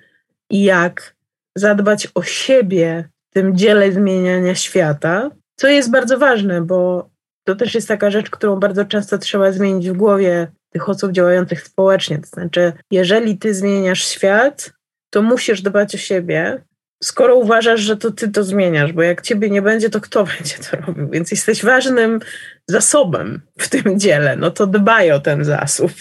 [0.50, 1.14] i jak
[1.56, 7.10] zadbać o siebie w tym dziele zmieniania świata, co jest bardzo ważne, bo
[7.44, 11.62] to też jest taka rzecz, którą bardzo często trzeba zmienić w głowie tych osób działających
[11.62, 12.18] społecznie.
[12.18, 14.72] To znaczy, jeżeli ty zmieniasz świat,
[15.10, 16.62] to musisz dbać o siebie,
[17.02, 20.56] skoro uważasz, że to ty to zmieniasz, bo jak ciebie nie będzie, to kto będzie
[20.70, 21.08] to robił?
[21.08, 22.20] Więc jesteś ważnym
[22.68, 24.36] zasobem w tym dziele.
[24.36, 25.92] No to dbaj o ten zasób.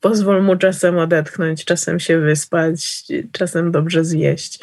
[0.00, 4.60] Pozwól mu czasem odetchnąć, czasem się wyspać, czasem dobrze zjeść.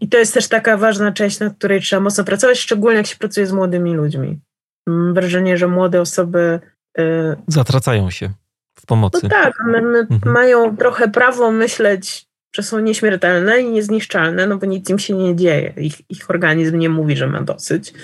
[0.00, 3.16] I to jest też taka ważna część, nad której trzeba mocno pracować, szczególnie jak się
[3.16, 4.40] pracuje z młodymi ludźmi.
[4.86, 6.60] Mam wrażenie, że młode osoby.
[6.98, 8.30] Yy, Zatracają się
[8.78, 9.20] w pomocy.
[9.22, 10.32] No tak, one mhm.
[10.32, 15.36] mają trochę prawo myśleć, że są nieśmiertelne i niezniszczalne, no bo nic im się nie
[15.36, 15.72] dzieje.
[15.76, 17.94] Ich, ich organizm nie mówi, że ma dosyć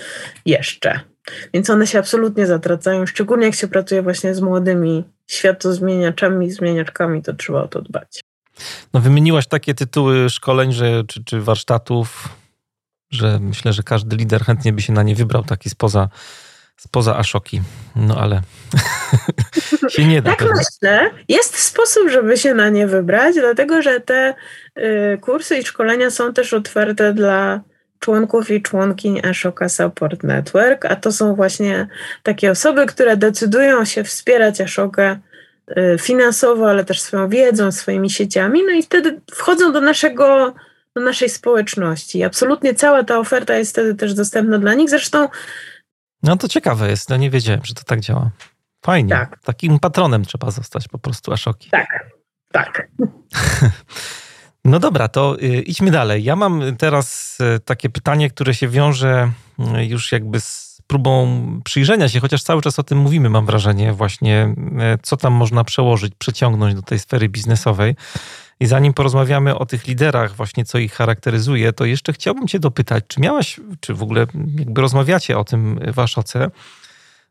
[0.45, 0.99] jeszcze.
[1.53, 7.33] Więc one się absolutnie zatracają, szczególnie jak się pracuje właśnie z młodymi światozmieniaczami, zmieniaczkami, to
[7.33, 8.23] trzeba o to dbać.
[8.93, 12.29] No wymieniłaś takie tytuły szkoleń że, czy, czy warsztatów,
[13.11, 16.09] że myślę, że każdy lider chętnie by się na nie wybrał, taki spoza,
[16.77, 17.61] spoza Aszoki.
[17.95, 18.41] No ale
[19.89, 20.29] się nie da.
[20.29, 20.53] Tak pewnie.
[20.55, 21.11] myślę.
[21.27, 24.33] Jest sposób, żeby się na nie wybrać, dlatego że te
[24.77, 27.61] y, kursy i szkolenia są też otwarte dla
[28.03, 31.87] członków i członkiń Ashoka Support Network, a to są właśnie
[32.23, 35.19] takie osoby, które decydują się wspierać Ashokę
[35.77, 40.53] y, finansowo, ale też swoją wiedzą, swoimi sieciami, no i wtedy wchodzą do naszego
[40.95, 42.23] do naszej społeczności.
[42.23, 44.89] Absolutnie cała ta oferta jest wtedy też dostępna dla nich.
[44.89, 45.27] Zresztą.
[46.23, 48.29] No to ciekawe jest, no nie wiedziałem, że to tak działa.
[48.85, 49.09] Fajnie.
[49.09, 49.39] Tak.
[49.43, 51.69] Takim patronem trzeba zostać po prostu Ashoki.
[51.69, 51.87] Tak,
[52.51, 52.87] tak.
[54.65, 56.23] No dobra, to y, idźmy dalej.
[56.23, 59.31] Ja mam teraz y, takie pytanie, które się wiąże
[59.77, 63.93] y, już jakby z próbą przyjrzenia się, chociaż cały czas o tym mówimy, mam wrażenie,
[63.93, 64.55] właśnie
[65.01, 67.95] co tam można przełożyć, przeciągnąć do tej sfery biznesowej.
[68.59, 73.03] I zanim porozmawiamy o tych liderach, właśnie co ich charakteryzuje, to jeszcze chciałbym Cię dopytać,
[73.07, 74.25] czy miałaś, czy w ogóle
[74.57, 76.49] jakby rozmawiacie o tym w Aszoce,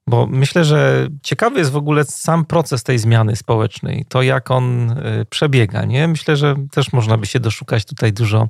[0.09, 4.91] bo myślę, że ciekawy jest w ogóle sam proces tej zmiany społecznej, to jak on
[4.91, 5.85] y, przebiega.
[5.85, 6.09] Nie?
[6.09, 8.49] Myślę, że też można by się doszukać tutaj dużo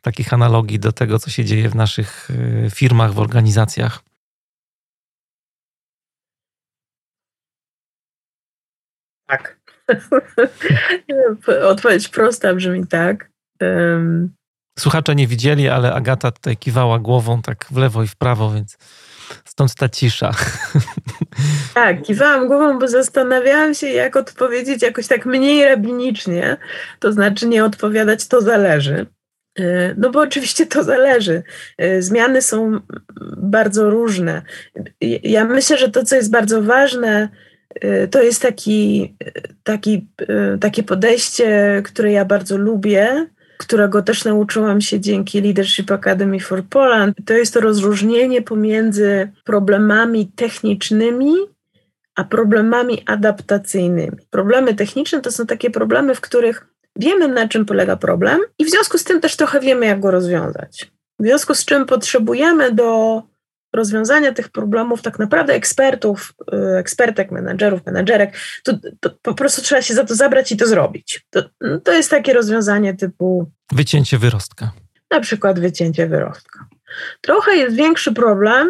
[0.00, 4.02] takich analogii do tego, co się dzieje w naszych y, firmach, w organizacjach.
[9.26, 9.60] Tak.
[11.72, 13.30] Odpowiedź prosta brzmi tak.
[14.78, 18.78] Słuchacze nie widzieli, ale Agata tutaj kiwała głową tak w lewo i w prawo, więc
[19.44, 20.30] Stąd ta cisza.
[21.74, 26.56] Tak, kiwałam głową, bo zastanawiałam się, jak odpowiedzieć jakoś tak mniej rabinicznie,
[26.98, 29.06] to znaczy nie odpowiadać to zależy.
[29.58, 31.42] E, no bo oczywiście to zależy.
[31.78, 32.80] E, zmiany są
[33.36, 34.42] bardzo różne.
[35.22, 37.28] Ja myślę, że to, co jest bardzo ważne,
[37.80, 39.16] e, to jest taki,
[39.62, 40.08] taki,
[40.60, 43.26] takie podejście, które ja bardzo lubię,
[43.60, 50.32] którego też nauczyłam się dzięki Leadership Academy for Poland, to jest to rozróżnienie pomiędzy problemami
[50.36, 51.32] technicznymi
[52.16, 54.16] a problemami adaptacyjnymi.
[54.30, 58.70] Problemy techniczne to są takie problemy, w których wiemy, na czym polega problem, i w
[58.70, 60.92] związku z tym też trochę wiemy, jak go rozwiązać.
[61.18, 63.22] W związku z czym potrzebujemy do
[63.72, 69.82] rozwiązania tych problemów tak naprawdę ekspertów, y, ekspertek, menedżerów, menedżerek, to, to, po prostu trzeba
[69.82, 71.26] się za to zabrać i to zrobić.
[71.30, 73.50] To, no, to jest takie rozwiązanie typu...
[73.72, 74.70] Wycięcie wyrostka.
[75.10, 76.66] Na przykład wycięcie wyrostka.
[77.20, 78.68] Trochę jest większy problem,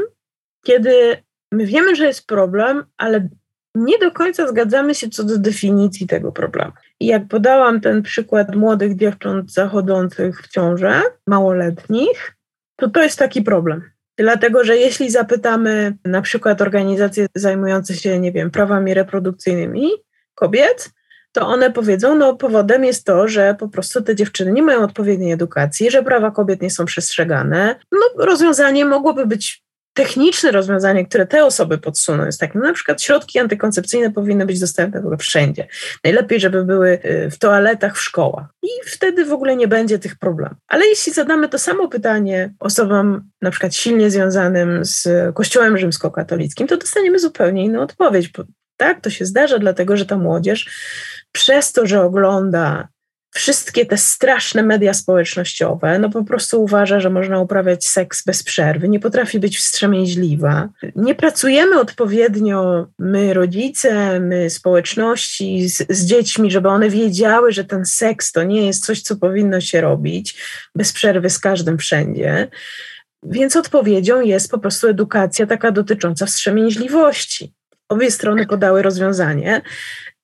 [0.63, 3.29] kiedy my wiemy, że jest problem, ale
[3.75, 6.73] nie do końca zgadzamy się co do definicji tego problemu.
[7.01, 12.37] I jak podałam ten przykład młodych dziewcząt zachodzących w ciążę, małoletnich,
[12.77, 18.33] to to jest taki problem Dlatego, że jeśli zapytamy na przykład organizacje zajmujące się, nie
[18.33, 19.91] wiem, prawami reprodukcyjnymi
[20.35, 20.91] kobiet,
[21.33, 25.33] to one powiedzą, no powodem jest to, że po prostu te dziewczyny nie mają odpowiedniej
[25.33, 27.77] edukacji, że prawa kobiet nie są przestrzegane.
[27.93, 29.65] No rozwiązanie mogłoby być
[30.01, 34.61] techniczne rozwiązanie, które te osoby podsuną, jest takie, no na przykład środki antykoncepcyjne powinny być
[34.61, 35.67] dostępne w ogóle wszędzie.
[36.05, 38.47] Najlepiej, żeby były y, w toaletach w szkołach.
[38.63, 40.59] I wtedy w ogóle nie będzie tych problemów.
[40.69, 46.77] Ale jeśli zadamy to samo pytanie osobom na przykład silnie związanym z Kościołem rzymskokatolickim, to
[46.77, 48.31] dostaniemy zupełnie inną odpowiedź.
[48.77, 50.71] Tak, to się zdarza, dlatego że ta młodzież
[51.33, 52.89] przez to, że ogląda
[53.33, 58.89] wszystkie te straszne media społecznościowe, no po prostu uważa, że można uprawiać seks bez przerwy,
[58.89, 60.69] nie potrafi być wstrzemięźliwa.
[60.97, 67.85] Nie pracujemy odpowiednio, my rodzice, my społeczności z, z, dziećmi, żeby one wiedziały, że ten
[67.85, 70.37] seks to nie jest coś, co powinno się robić
[70.75, 72.49] bez przerwy z każdym wszędzie.
[73.23, 77.55] Więc odpowiedzią jest po prostu edukacja taka dotycząca wstrzemięźliwości.
[77.89, 79.63] Obie strony podały rozwiązanie,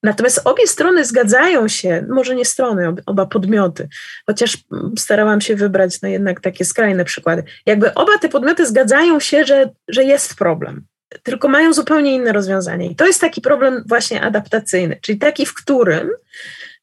[0.06, 3.88] Natomiast obie strony zgadzają się, może nie strony, oba podmioty,
[4.26, 4.58] chociaż
[4.98, 7.42] starałam się wybrać no jednak takie skrajne przykłady.
[7.66, 10.84] Jakby oba te podmioty zgadzają się, że, że jest problem,
[11.22, 12.90] tylko mają zupełnie inne rozwiązanie.
[12.90, 16.10] I to jest taki problem właśnie adaptacyjny, czyli taki, w którym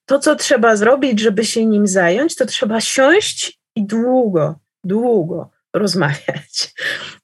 [0.05, 6.73] to, co trzeba zrobić, żeby się nim zająć, to trzeba siąść i długo długo rozmawiać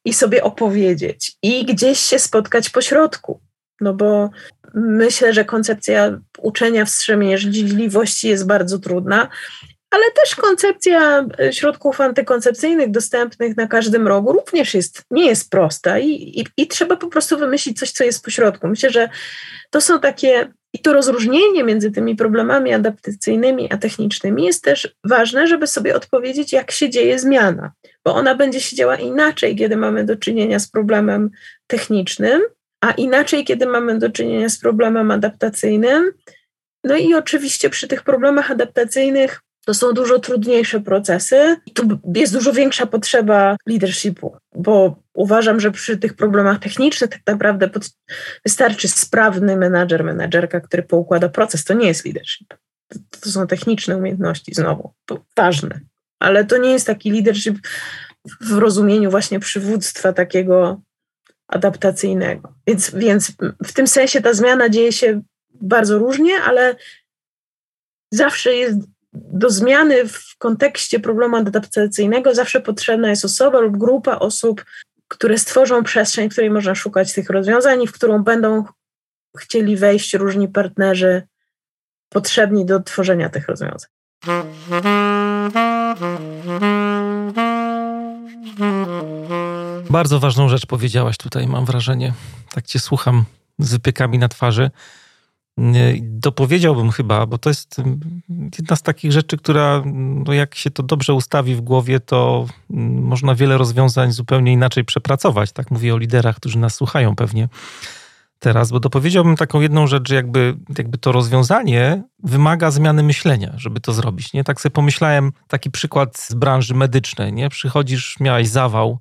[0.05, 3.39] i sobie opowiedzieć i gdzieś się spotkać po środku.
[3.81, 4.29] No bo
[4.73, 9.29] myślę, że koncepcja uczenia wstrzemięźliwości jest bardzo trudna,
[9.91, 16.09] ale też koncepcja środków antykoncepcyjnych dostępnych na każdym rogu również jest, nie jest prosta i,
[16.09, 18.67] i, i trzeba po prostu wymyślić coś, co jest pośrodku.
[18.67, 19.09] Myślę, że
[19.69, 25.47] to są takie i to rozróżnienie między tymi problemami adaptacyjnymi a technicznymi jest też ważne,
[25.47, 27.71] żeby sobie odpowiedzieć, jak się dzieje zmiana,
[28.05, 31.29] bo ona będzie się działa inaczej, kiedy mamy do czynienia z problemem
[31.67, 32.41] technicznym,
[32.81, 36.11] a inaczej, kiedy mamy do czynienia z problemem adaptacyjnym.
[36.83, 42.33] No i oczywiście przy tych problemach adaptacyjnych to są dużo trudniejsze procesy i tu jest
[42.33, 47.69] dużo większa potrzeba leadershipu, bo uważam, że przy tych problemach technicznych tak naprawdę
[48.45, 51.63] wystarczy sprawny menadżer, menadżerka, który poukłada proces.
[51.63, 52.53] To nie jest leadership.
[52.87, 54.93] To, to są techniczne umiejętności znowu,
[55.37, 55.79] ważne,
[56.19, 57.57] ale to nie jest taki leadership
[58.41, 60.81] w rozumieniu właśnie przywództwa takiego
[61.49, 62.53] adaptacyjnego.
[62.67, 63.31] Więc, więc
[63.65, 65.21] w tym sensie ta zmiana dzieje się
[65.53, 66.75] bardzo różnie, ale
[68.11, 68.77] zawsze jest
[69.13, 74.65] do zmiany w kontekście problemu adaptacyjnego zawsze potrzebna jest osoba lub grupa osób,
[75.07, 78.63] które stworzą przestrzeń, w której można szukać tych rozwiązań i w którą będą
[79.37, 81.23] chcieli wejść różni partnerzy
[82.09, 83.89] potrzebni do tworzenia tych rozwiązań.
[89.89, 92.13] Bardzo ważną rzecz powiedziałaś tutaj, mam wrażenie.
[92.51, 93.25] Tak cię słucham
[93.59, 94.71] z wypiekami na twarzy
[96.01, 97.81] dopowiedziałbym chyba, bo to jest
[98.59, 99.83] jedna z takich rzeczy, która
[100.25, 105.51] no jak się to dobrze ustawi w głowie, to można wiele rozwiązań zupełnie inaczej przepracować.
[105.51, 107.49] Tak mówię o liderach, którzy nas słuchają pewnie
[108.39, 113.79] teraz, bo dopowiedziałbym taką jedną rzecz, że jakby, jakby to rozwiązanie wymaga zmiany myślenia, żeby
[113.79, 114.33] to zrobić.
[114.33, 114.43] Nie?
[114.43, 117.33] Tak sobie pomyślałem, taki przykład z branży medycznej.
[117.33, 117.49] Nie?
[117.49, 118.99] Przychodzisz, miałeś zawał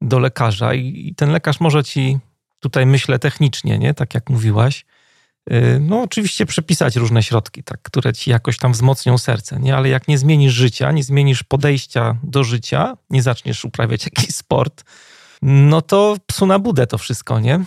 [0.00, 2.18] do lekarza i, i ten lekarz może ci,
[2.60, 3.94] tutaj myślę technicznie, nie?
[3.94, 4.84] tak jak mówiłaś,
[5.52, 9.76] Y, no oczywiście przepisać różne środki, tak, które ci jakoś tam wzmocnią serce, nie?
[9.76, 14.84] Ale jak nie zmienisz życia, nie zmienisz podejścia do życia, nie zaczniesz uprawiać jakiś sport,
[15.42, 17.64] no to psu na budę to wszystko, nie?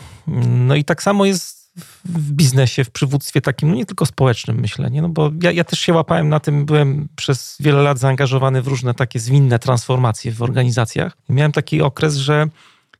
[0.48, 1.59] No i tak samo jest
[2.06, 5.02] w biznesie, w przywództwie takim, no nie tylko społecznym myślę, nie?
[5.02, 8.68] No bo ja, ja też się łapałem na tym, byłem przez wiele lat zaangażowany w
[8.68, 11.18] różne takie zwinne transformacje w organizacjach.
[11.30, 12.48] I miałem taki okres, że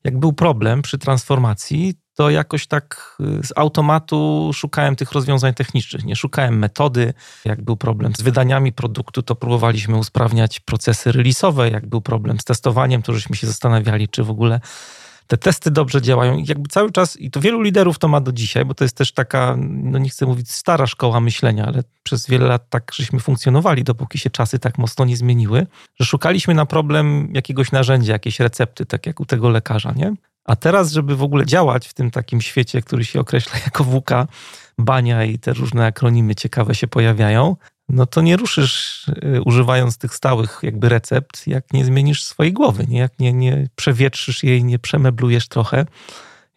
[0.04, 6.06] jak był problem przy transformacji, to jakoś tak y, z automatu szukałem tych rozwiązań technicznych,
[6.06, 7.14] nie szukałem metody.
[7.46, 11.72] Jak był problem z wydaniami produktu, to próbowaliśmy usprawniać procesy release'owe.
[11.72, 14.60] Jak był problem z testowaniem, to żeśmy się zastanawiali, czy w ogóle
[15.30, 16.38] te testy dobrze działają.
[16.38, 18.98] I jakby cały czas, i to wielu liderów to ma do dzisiaj, bo to jest
[18.98, 23.20] też taka, no nie chcę mówić stara szkoła myślenia, ale przez wiele lat tak żeśmy
[23.20, 25.68] funkcjonowali, dopóki się czasy tak mocno nie zmieniły,
[26.00, 30.14] że szukaliśmy na problem jakiegoś narzędzia, jakiejś recepty, tak jak u tego lekarza, nie?
[30.46, 34.28] A teraz, żeby w ogóle działać w tym takim świecie, który się określa jako WUKA,
[34.78, 37.56] bania i te różne akronimy ciekawe się pojawiają,
[37.90, 42.86] no to nie ruszysz y, używając tych stałych jakby recept, jak nie zmienisz swojej głowy,
[42.88, 43.00] nie?
[43.00, 45.86] jak nie, nie przewietrzysz jej, nie przemeblujesz trochę.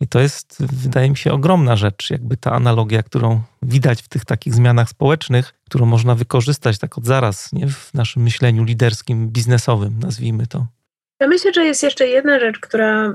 [0.00, 4.24] I to jest, wydaje mi się, ogromna rzecz, jakby ta analogia, którą widać w tych
[4.24, 7.68] takich zmianach społecznych, którą można wykorzystać tak od zaraz nie?
[7.68, 10.66] w naszym myśleniu liderskim, biznesowym, nazwijmy to.
[11.20, 13.08] Ja myślę, że jest jeszcze jedna rzecz, która,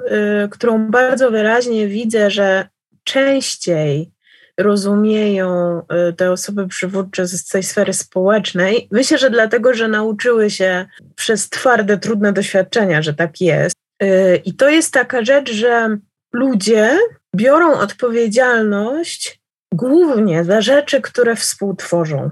[0.45, 2.69] y, którą bardzo wyraźnie widzę, że
[3.03, 4.11] częściej
[4.59, 8.87] rozumieją y, te osoby przywódcze z tej sfery społecznej.
[8.91, 13.75] Myślę, że dlatego, że nauczyły się przez twarde, trudne doświadczenia, że tak jest.
[14.03, 15.97] Y, I to jest taka rzecz, że
[16.33, 16.97] ludzie
[17.35, 19.39] biorą odpowiedzialność
[19.73, 22.29] głównie za rzeczy, które współtworzą.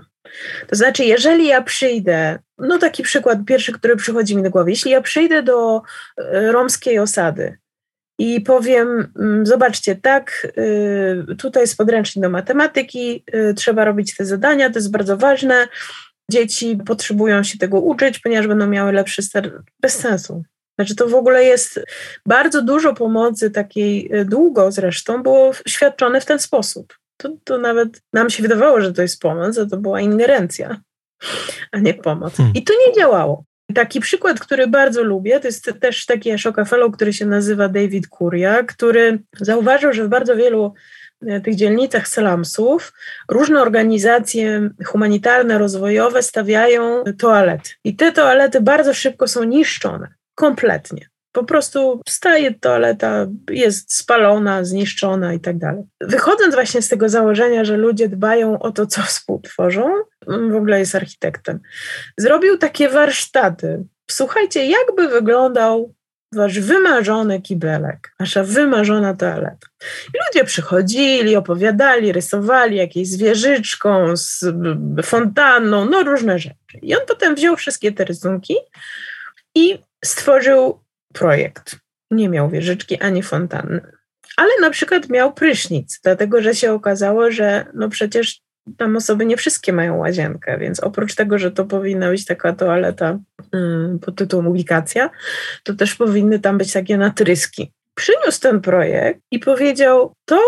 [0.68, 4.92] To znaczy, jeżeli ja przyjdę, no taki przykład pierwszy, który przychodzi mi do głowy, jeśli
[4.92, 5.82] ja przyjdę do
[6.18, 7.58] e, romskiej osady
[8.20, 14.26] i powiem, mm, zobaczcie, tak, y, tutaj jest podręcznik do matematyki, y, trzeba robić te
[14.26, 15.68] zadania, to jest bardzo ważne,
[16.32, 20.44] dzieci potrzebują się tego uczyć, ponieważ będą miały lepszy start, bez sensu.
[20.80, 21.80] Znaczy to w ogóle jest
[22.28, 28.02] bardzo dużo pomocy takiej y, długo zresztą było świadczone w ten sposób to, to nawet
[28.14, 30.82] nam się wydawało, że to jest pomoc, a to była ingerencja,
[31.72, 32.36] a nie pomoc.
[32.36, 32.56] Hmm.
[32.56, 33.44] I to nie działało.
[33.74, 38.08] Taki przykład, który bardzo lubię, to jest też taki Ashoka Fellow, który się nazywa David
[38.08, 40.74] Kuria, który zauważył, że w bardzo wielu
[41.28, 42.94] e, tych dzielnicach slumsów
[43.30, 47.70] różne organizacje humanitarne, rozwojowe stawiają toalety.
[47.84, 50.08] I te toalety bardzo szybko są niszczone.
[50.36, 51.10] Kompletnie.
[51.32, 55.84] Po prostu staje toaleta, jest spalona, zniszczona i tak dalej.
[56.02, 59.90] Wychodząc właśnie z tego założenia, że ludzie dbają o to, co współtworzą,
[60.28, 61.60] w ogóle jest architektem,
[62.18, 65.96] zrobił takie warsztaty słuchajcie, jakby wyglądał
[66.32, 69.68] wasz wymarzony kibelek, wasza wymarzona toaleta.
[70.14, 74.46] I ludzie przychodzili, opowiadali, rysowali jakieś zwierzyczką, z
[75.04, 76.80] fontanną, no różne rzeczy.
[76.82, 78.56] I on potem wziął wszystkie te rysunki
[79.56, 80.80] i stworzył
[81.14, 81.76] projekt.
[82.12, 83.82] Nie miał wieżyczki ani fontanny.
[84.38, 88.42] Ale na przykład miał prysznic, dlatego że się okazało, że no przecież
[88.78, 93.20] tam osoby nie wszystkie mają łazienkę, więc oprócz tego, że to powinna być taka toaleta
[93.54, 95.10] yy, pod tytułem ubikacja,
[95.64, 97.72] to też powinny tam być takie natryski.
[97.96, 100.42] Przyniósł ten projekt i powiedział, to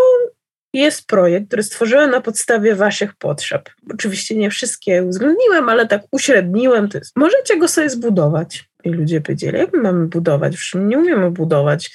[0.72, 3.70] jest projekt, który stworzyłem na podstawie waszych potrzeb.
[3.92, 6.88] Oczywiście nie wszystkie uwzględniłem, ale tak uśredniłem.
[6.88, 8.68] To jest, możecie go sobie zbudować.
[8.84, 10.52] I ludzie powiedzieli, jak my mamy budować?
[10.52, 11.90] Już nie umiemy budować.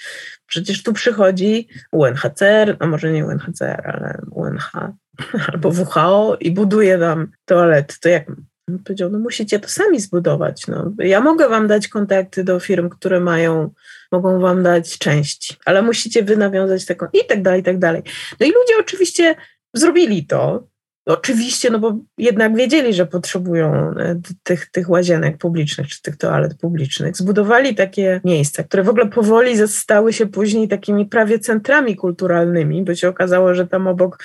[0.47, 4.71] Przecież tu przychodzi UNHCR, no może nie UNHCR, ale UNH
[5.53, 7.95] albo WHO i buduje wam toalety.
[8.01, 8.29] To jak
[8.69, 10.67] on powiedział, no musicie to sami zbudować.
[10.67, 10.93] No.
[10.99, 13.69] Ja mogę wam dać kontakty do firm, które mają,
[14.11, 18.03] mogą wam dać części, ale musicie wy nawiązać taką i tak dalej, i tak dalej.
[18.39, 19.35] No i ludzie oczywiście
[19.73, 20.67] zrobili to,
[21.05, 26.57] Oczywiście, no bo jednak wiedzieli, że potrzebują e, tych, tych łazienek publicznych czy tych toalet
[26.57, 27.17] publicznych.
[27.17, 32.95] Zbudowali takie miejsca, które w ogóle powoli stały się później takimi prawie centrami kulturalnymi, bo
[32.95, 34.23] się okazało, że tam obok,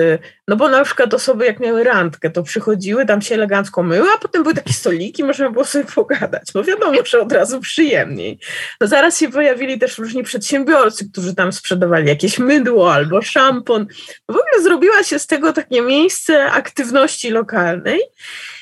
[0.00, 0.18] e,
[0.48, 4.18] no bo na przykład osoby jak miały randkę, to przychodziły, tam się elegancko myły, a
[4.18, 6.54] potem były takie stoliki, można było sobie pogadać.
[6.54, 8.38] No wiadomo, że od razu przyjemniej.
[8.80, 13.86] No zaraz się pojawili też różni przedsiębiorcy, którzy tam sprzedawali jakieś mydło albo szampon.
[14.28, 18.00] W ogóle zrobiła się z tego takie miejsce, miejsce aktywności lokalnej.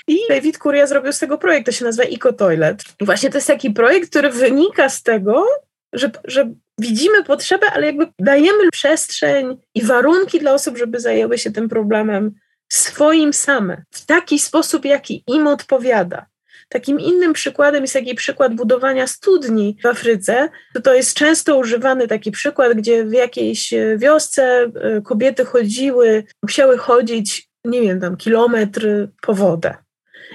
[0.08, 2.84] I David Kuria zrobił z tego projekt, to się nazywa Eco Toilet.
[3.00, 5.46] Właśnie to jest taki projekt, który wynika z tego,
[5.92, 11.50] że, że widzimy potrzebę, ale jakby dajemy przestrzeń i warunki dla osób, żeby zajęły się
[11.50, 12.34] tym problemem
[12.68, 16.26] swoim same, w taki sposób, jaki im odpowiada.
[16.72, 20.48] Takim innym przykładem jest taki przykład budowania studni w Afryce.
[20.84, 26.78] To, jest często używany taki przykład, gdzie w jakiejś e, wiosce e, kobiety chodziły, musiały
[26.78, 29.74] chodzić, nie wiem, tam kilometr po wodę.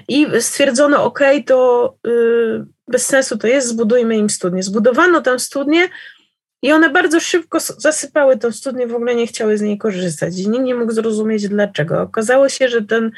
[0.08, 4.64] I stwierdzono, ok, to yy, bez sensu to jest, zbudujmy im studnię.
[4.64, 5.90] Zbudowano tę studnię,
[6.62, 10.40] i one bardzo szybko zasypały tą studnię, w ogóle nie chciały z niej korzystać.
[10.40, 12.02] I nikt nie mógł zrozumieć dlaczego.
[12.02, 13.12] Okazało się, że ten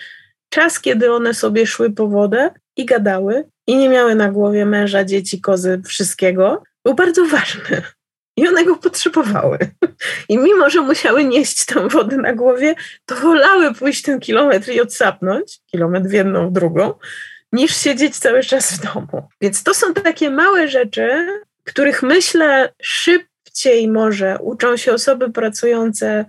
[0.49, 5.03] czas, kiedy one sobie szły po wodę i gadały i nie miały na głowie męża,
[5.03, 7.81] dzieci, kozy, wszystkiego, był bardzo ważny.
[8.37, 9.57] I one go potrzebowały.
[10.29, 12.75] I mimo, że musiały nieść tę wodę na głowie,
[13.05, 16.93] to wolały pójść ten kilometr i odsapnąć, kilometr w jedną, w drugą,
[17.51, 19.27] niż siedzieć cały czas w domu.
[19.41, 21.27] Więc to są takie małe rzeczy,
[21.63, 26.25] których myślę szybciej może uczą się osoby pracujące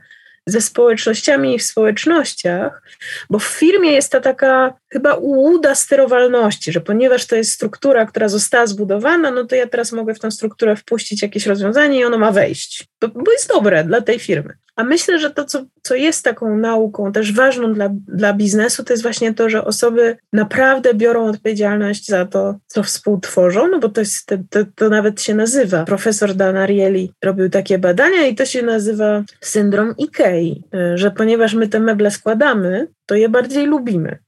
[0.46, 2.82] ze społecznościami i w społecznościach,
[3.30, 8.28] bo w firmie jest ta taka chyba ułuda sterowalności, że ponieważ to jest struktura, która
[8.28, 12.18] została zbudowana, no to ja teraz mogę w tę strukturę wpuścić jakieś rozwiązanie i ono
[12.18, 14.54] ma wejść, bo, bo jest dobre dla tej firmy.
[14.76, 18.92] A myślę, że to, co, co jest taką nauką też ważną dla, dla biznesu, to
[18.92, 24.00] jest właśnie to, że osoby naprawdę biorą odpowiedzialność za to, co współtworzą, no bo to,
[24.00, 25.84] jest, to, to, nawet się nazywa.
[25.84, 30.62] Profesor Dan Ariely robił takie badania i to się nazywa syndrom Ikei,
[30.94, 34.18] że ponieważ my te meble składamy, to je bardziej lubimy.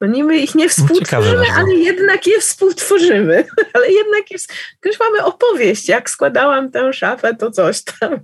[0.00, 3.44] No niby ich nie no, współtworzymy, ale jednak je współtworzymy.
[3.74, 4.52] Ale jednak jest,
[4.84, 8.20] już mamy opowieść, jak składałam tę szafę, to coś tam.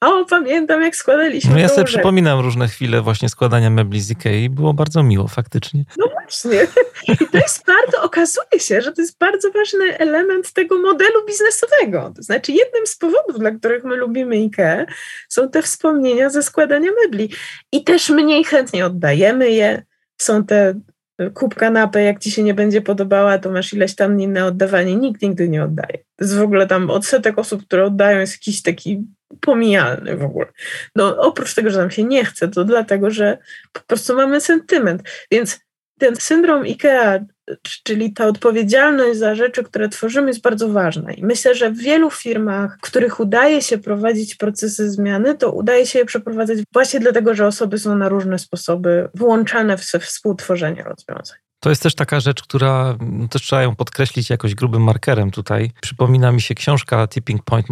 [0.00, 4.50] O, pamiętam, jak składaliśmy No ja sobie przypominam różne chwile właśnie składania mebli z Ikei.
[4.50, 5.84] Było bardzo miło, faktycznie.
[5.98, 6.66] No właśnie.
[7.08, 12.12] I to jest bardzo, okazuje się, że to jest bardzo ważny element tego modelu biznesowego.
[12.16, 14.86] To znaczy jednym z powodów, dla których my lubimy Ikea,
[15.28, 17.32] są te wspomnienia ze składania mebli.
[17.72, 19.82] I też mniej chętnie oddajemy je,
[20.18, 20.80] są te
[21.18, 24.46] e, kup kanapę, jak ci się nie będzie podobała, to masz ileś tam dni na
[24.46, 24.96] oddawanie.
[24.96, 25.98] Nikt nigdy nie oddaje.
[26.16, 29.06] To jest w ogóle tam odsetek osób, które oddają jest jakiś taki
[29.40, 30.46] pomijalny w ogóle.
[30.96, 33.38] No oprócz tego, że nam się nie chce, to dlatego, że
[33.72, 35.02] po prostu mamy sentyment.
[35.30, 35.60] Więc
[35.98, 37.24] ten syndrom IKEA,
[37.62, 41.12] czyli ta odpowiedzialność za rzeczy, które tworzymy, jest bardzo ważna.
[41.12, 45.86] I myślę, że w wielu firmach, w których udaje się prowadzić procesy zmiany, to udaje
[45.86, 51.38] się je przeprowadzać właśnie dlatego, że osoby są na różne sposoby włączane w współtworzenie rozwiązań.
[51.60, 55.70] To jest też taka rzecz, która no, też trzeba ją podkreślić jakoś grubym markerem tutaj.
[55.80, 57.66] Przypomina mi się książka Tipping Point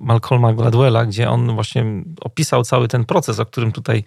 [0.00, 1.84] Malcolma Gladwella, gdzie on właśnie
[2.20, 4.04] opisał cały ten proces, o którym tutaj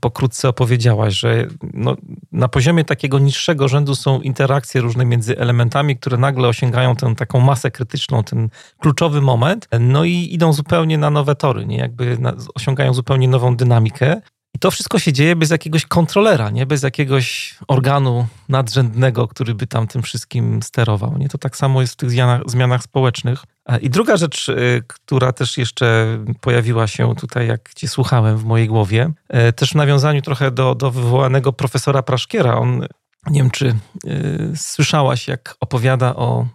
[0.00, 1.96] pokrótce opowiedziałaś, że no,
[2.32, 7.40] na poziomie takiego niższego rzędu są interakcje różne między elementami, które nagle osiągają tę taką
[7.40, 8.48] masę krytyczną, ten
[8.78, 11.76] kluczowy moment, no i idą zupełnie na nowe tory, nie?
[11.76, 14.20] jakby na, osiągają zupełnie nową dynamikę.
[14.56, 16.66] I to wszystko się dzieje bez jakiegoś kontrolera, nie?
[16.66, 21.18] bez jakiegoś organu nadrzędnego, który by tam tym wszystkim sterował.
[21.18, 21.28] Nie?
[21.28, 23.44] To tak samo jest w tych zmianach, zmianach społecznych.
[23.80, 28.68] I druga rzecz, y, która też jeszcze pojawiła się tutaj, jak cię słuchałem w mojej
[28.68, 29.12] głowie,
[29.48, 32.54] y, też w nawiązaniu trochę do, do wywołanego profesora Praszkiera.
[32.54, 32.86] On,
[33.30, 33.76] nie wiem, czy
[34.06, 36.46] y, słyszałaś, jak opowiada o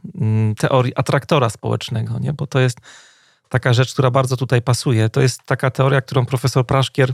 [0.52, 2.34] y, teorii atraktora społecznego, nie?
[2.34, 2.78] bo to jest
[3.50, 5.10] taka rzecz, która bardzo tutaj pasuje.
[5.10, 7.14] To jest taka teoria, którą profesor Praszkier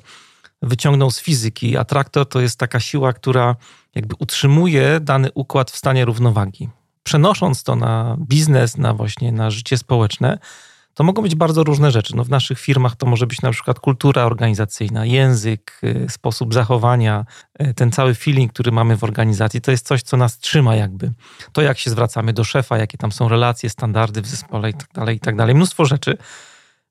[0.61, 1.77] wyciągnął z fizyki.
[1.77, 3.55] Atraktor to jest taka siła, która
[3.95, 6.69] jakby utrzymuje dany układ w stanie równowagi.
[7.03, 10.37] Przenosząc to na biznes, na właśnie na życie społeczne,
[10.97, 12.15] to mogą być bardzo różne rzeczy.
[12.15, 17.25] No w naszych firmach to może być na przykład kultura organizacyjna, język, y, sposób zachowania,
[17.61, 21.11] y, ten cały feeling, który mamy w organizacji, to jest coś, co nas trzyma jakby.
[21.51, 24.89] To jak się zwracamy do szefa, jakie tam są relacje, standardy w zespole i tak
[24.93, 25.35] dalej, i tak.
[25.55, 26.17] Mnóstwo rzeczy.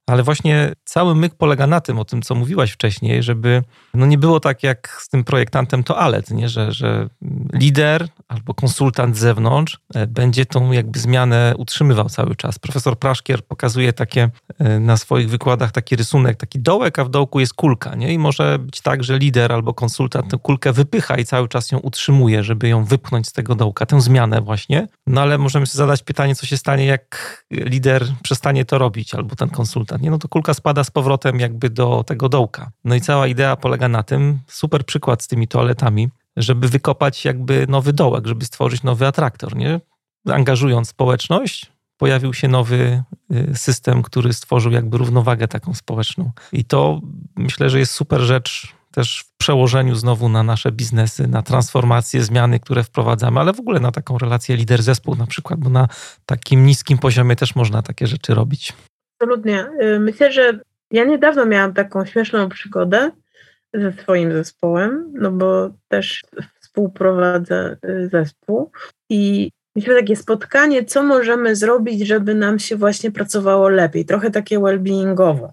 [0.06, 3.62] Ale właśnie cały myk polega na tym, o tym, co mówiłaś wcześniej, żeby
[3.94, 6.48] no nie było tak jak z tym projektantem toalet, nie?
[6.48, 7.08] Że, że
[7.52, 12.58] lider albo konsultant z zewnątrz e, będzie tą jakby zmianę utrzymywał cały czas.
[12.58, 17.40] Profesor Praszkier pokazuje takie e, na swoich wykładach taki rysunek, taki dołek, a w dołku
[17.40, 17.94] jest kulka.
[17.94, 18.12] Nie?
[18.12, 21.78] I może być tak, że lider albo konsultant tę kulkę wypycha i cały czas ją
[21.78, 24.88] utrzymuje, żeby ją wypchnąć z tego dołka, tę zmianę właśnie.
[25.06, 29.36] No ale możemy sobie zadać pytanie, co się stanie, jak lider przestanie to robić, albo
[29.36, 29.95] ten konsultant.
[29.96, 30.10] Nie?
[30.10, 32.70] No to kulka spada z powrotem jakby do tego dołka.
[32.84, 37.66] No i cała idea polega na tym, super przykład z tymi toaletami, żeby wykopać jakby
[37.68, 39.80] nowy dołek, żeby stworzyć nowy atraktor, nie?
[40.28, 46.30] Angażując społeczność, pojawił się nowy y, system, który stworzył jakby równowagę taką społeczną.
[46.52, 47.00] I to
[47.36, 52.60] myślę, że jest super rzecz też w przełożeniu znowu na nasze biznesy, na transformacje, zmiany,
[52.60, 55.88] które wprowadzamy, ale w ogóle na taką relację lider-zespół na przykład, bo na
[56.26, 58.72] takim niskim poziomie też można takie rzeczy robić.
[59.18, 59.66] Absolutnie.
[59.82, 60.60] Y, myślę, że
[60.90, 63.10] ja niedawno miałam taką śmieszną przygodę,
[63.74, 66.22] ze swoim zespołem, no bo też
[66.60, 68.70] współprowadzę y, zespół
[69.10, 74.58] i mieliśmy takie spotkanie, co możemy zrobić, żeby nam się właśnie pracowało lepiej, trochę takie
[74.58, 75.48] well-beingowe.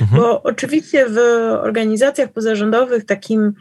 [0.00, 0.20] Mhm.
[0.20, 1.18] Bo oczywiście w
[1.60, 3.52] organizacjach pozarządowych takim,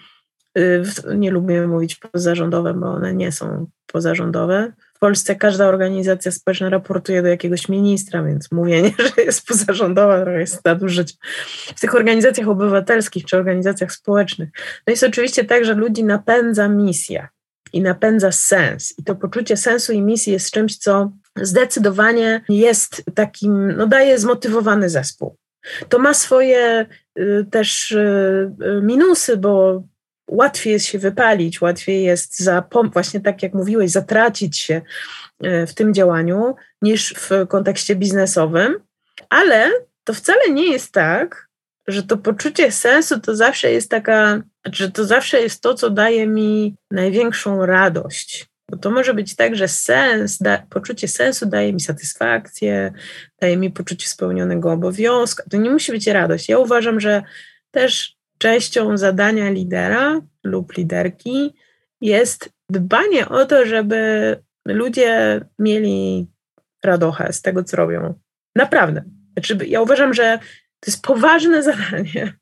[0.57, 0.83] y,
[1.15, 7.21] nie lubię mówić pozarządowe, bo one nie są pozarządowe, w Polsce każda organizacja społeczna raportuje
[7.21, 11.17] do jakiegoś ministra, więc mówienie, że jest pozarządowa, trochę jest nadużyć.
[11.75, 14.49] W tych organizacjach obywatelskich czy organizacjach społecznych.
[14.87, 17.29] No jest oczywiście tak, że ludzi napędza misja
[17.73, 18.93] i napędza sens.
[18.97, 24.89] I to poczucie sensu i misji jest czymś, co zdecydowanie jest takim, no daje zmotywowany
[24.89, 25.37] zespół.
[25.89, 26.85] To ma swoje
[27.19, 29.83] y, też y, y minusy, bo
[30.27, 32.49] łatwiej jest się wypalić, łatwiej jest
[32.93, 34.81] właśnie tak jak mówiłeś, zatracić się
[35.43, 38.79] e, w tym działaniu niż w kontekście biznesowym,
[39.29, 39.69] ale
[40.03, 41.47] to wcale nie jest tak,
[41.87, 46.27] że to poczucie sensu to zawsze jest taka, że to zawsze jest to, co daje
[46.27, 48.45] mi największą radość.
[48.71, 52.93] Bo to może być tak, że sens, da, poczucie sensu daje mi satysfakcję,
[53.41, 55.49] daje mi poczucie spełnionego obowiązku.
[55.49, 56.49] To nie musi być radość.
[56.49, 57.23] Ja uważam, że
[57.71, 61.53] też częścią zadania lidera lub liderki
[62.01, 64.35] jest dbanie o to, żeby
[64.65, 66.27] ludzie mieli
[66.83, 68.13] radochę z tego, co robią.
[68.55, 69.03] Naprawdę.
[69.33, 70.39] Znaczy, ja uważam, że
[70.79, 72.33] to jest poważne zadanie.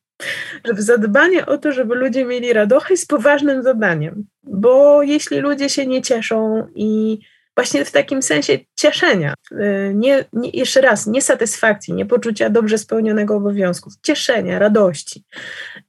[0.66, 4.26] Żeby zadbanie o to, żeby ludzie mieli radochę jest poważnym zadaniem.
[4.44, 7.20] Bo jeśli ludzie się nie cieszą i
[7.56, 9.34] właśnie w takim sensie cieszenia.
[9.52, 15.24] Y, nie, nie, jeszcze raz, nie satysfakcji, nie poczucia dobrze spełnionego obowiązków, cieszenia, radości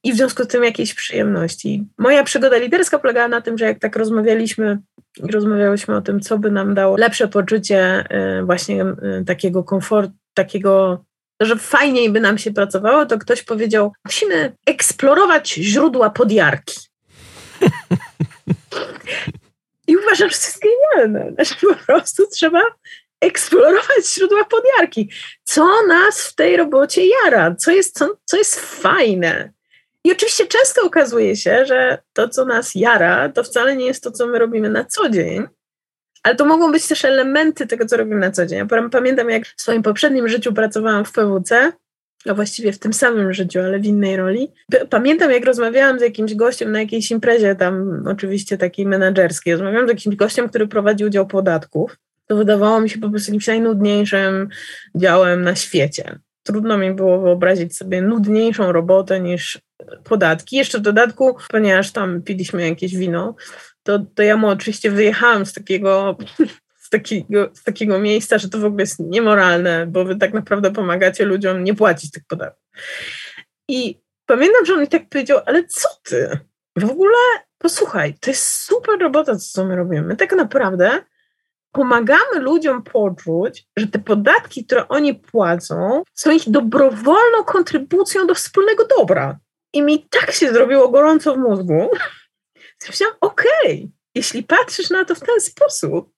[0.03, 1.85] i w związku z tym jakiejś przyjemności.
[1.99, 4.79] Moja przygoda liderska polegała na tym, że jak tak rozmawialiśmy,
[5.23, 8.05] rozmawiałyśmy o tym, co by nam dało lepsze poczucie
[8.41, 11.05] y, właśnie y, takiego komfortu, takiego
[11.41, 16.81] że fajniej by nam się pracowało, to ktoś powiedział, musimy eksplorować źródła podjarki.
[19.87, 21.33] I uważam, że to jest genialne.
[21.33, 22.63] Znaczy po prostu trzeba
[23.21, 25.11] eksplorować źródła podjarki.
[25.45, 27.55] Co nas w tej robocie jara?
[27.55, 29.53] Co jest, co, co jest fajne?
[30.05, 34.11] I oczywiście często okazuje się, że to, co nas jara, to wcale nie jest to,
[34.11, 35.47] co my robimy na co dzień,
[36.23, 38.59] ale to mogą być też elementy tego, co robimy na co dzień.
[38.59, 41.73] Ja pamiętam, jak w swoim poprzednim życiu pracowałam w PWC
[42.29, 44.53] a właściwie w tym samym życiu, ale w innej roli.
[44.91, 49.91] Pamiętam, jak rozmawiałam z jakimś gościem na jakiejś imprezie, tam oczywiście takiej menedżerskiej, rozmawiałam z
[49.91, 51.97] jakimś gościem, który prowadził dział podatków.
[52.27, 54.49] To wydawało mi się po prostu jakimś najnudniejszym
[54.95, 56.19] działem na świecie.
[56.43, 59.59] Trudno mi było wyobrazić sobie nudniejszą robotę niż
[60.05, 60.57] podatki.
[60.57, 63.35] Jeszcze w dodatku, ponieważ tam piliśmy jakieś wino,
[63.83, 66.17] to, to ja mu oczywiście wyjechałam z takiego
[66.87, 70.71] z takiego, z takiego miejsca, że to w ogóle jest niemoralne, bo wy tak naprawdę
[70.71, 72.65] pomagacie ludziom nie płacić tych podatków.
[73.69, 76.39] I pamiętam, że on mi tak powiedział, ale co ty?
[76.77, 77.19] W ogóle
[77.59, 80.03] posłuchaj, to jest super robota, co my robimy.
[80.03, 81.03] My tak naprawdę
[81.73, 88.87] pomagamy ludziom poczuć, że te podatki, które oni płacą, są ich dobrowolną kontrybucją do wspólnego
[88.99, 89.39] dobra.
[89.73, 91.91] I mi tak się zrobiło gorąco w mózgu,
[92.57, 96.16] że myślałam, okej, okay, jeśli patrzysz na to w ten sposób,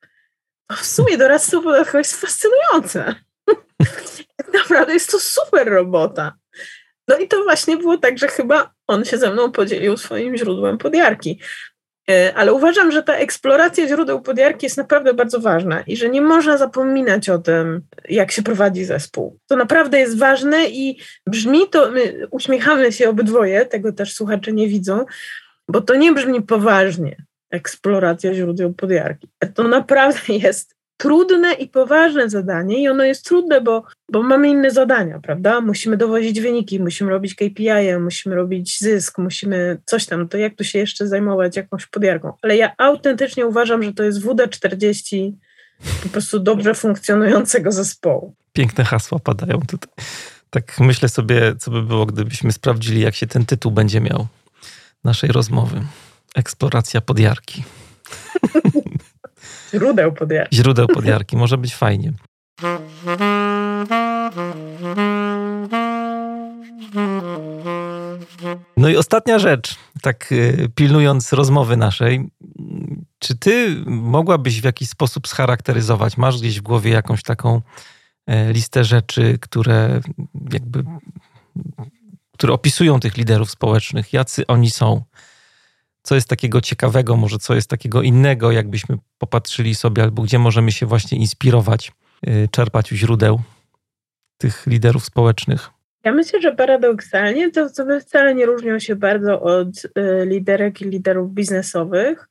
[0.77, 3.14] w sumie doradztwo podatkowe jest fascynujące.
[4.55, 6.33] Naprawdę jest to super robota.
[7.09, 10.79] No i to właśnie było tak, że chyba on się ze mną podzielił swoim źródłem
[10.79, 11.41] podjarki.
[12.11, 16.21] E, ale uważam, że ta eksploracja źródeł podjarki jest naprawdę bardzo ważna i że nie
[16.21, 19.39] można zapominać o tym, jak się prowadzi zespół.
[19.47, 24.69] To naprawdę jest ważne i brzmi to, my uśmiechamy się obydwoje, tego też słuchacze nie
[24.69, 25.05] widzą,
[25.69, 27.16] bo to nie brzmi poważnie,
[27.51, 29.28] eksploracja źródeł podjarki.
[29.55, 34.70] To naprawdę jest trudne i poważne zadanie i ono jest trudne, bo, bo mamy inne
[34.70, 35.61] zadania, prawda?
[35.61, 40.64] Musimy dowozić wyniki, musimy robić KPI, musimy robić zysk, musimy coś tam, to jak tu
[40.64, 42.32] się jeszcze zajmować jakąś podjarką.
[42.42, 45.32] Ale ja autentycznie uważam, że to jest WD-40
[46.03, 48.34] po prostu dobrze funkcjonującego zespołu.
[48.53, 49.90] Piękne hasła padają tutaj.
[50.51, 54.26] Tak myślę sobie, co by było, gdybyśmy sprawdzili, jak się ten tytuł będzie miał
[55.05, 55.80] naszej rozmowy.
[56.35, 57.64] Eksploracja podjarki.
[59.74, 60.57] Źródeł podjarki.
[60.57, 61.37] Źródeł podjarki.
[61.37, 62.12] Może być fajnie.
[68.76, 72.31] No i ostatnia rzecz, tak y, pilnując rozmowy naszej,
[73.18, 77.62] czy ty mogłabyś w jakiś sposób scharakteryzować, masz gdzieś w głowie jakąś taką
[78.26, 80.01] e, listę rzeczy, które
[80.53, 80.85] jakby,
[82.33, 85.03] które opisują tych liderów społecznych, jacy oni są?
[86.09, 90.73] Co jest takiego ciekawego, może co jest takiego innego, jakbyśmy popatrzyli sobie, albo gdzie możemy
[90.73, 91.93] się właśnie inspirować,
[92.29, 93.41] y, czerpać źródeł
[94.39, 95.71] tych liderów społecznych?
[96.05, 99.91] Ja myślę, że paradoksalnie to osoby wcale nie różnią się bardzo od y,
[100.27, 102.29] liderek i liderów biznesowych,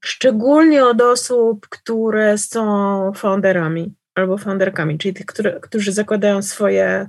[0.00, 7.08] szczególnie od osób, które są founderami albo founderkami, czyli tych, które, którzy zakładają swoje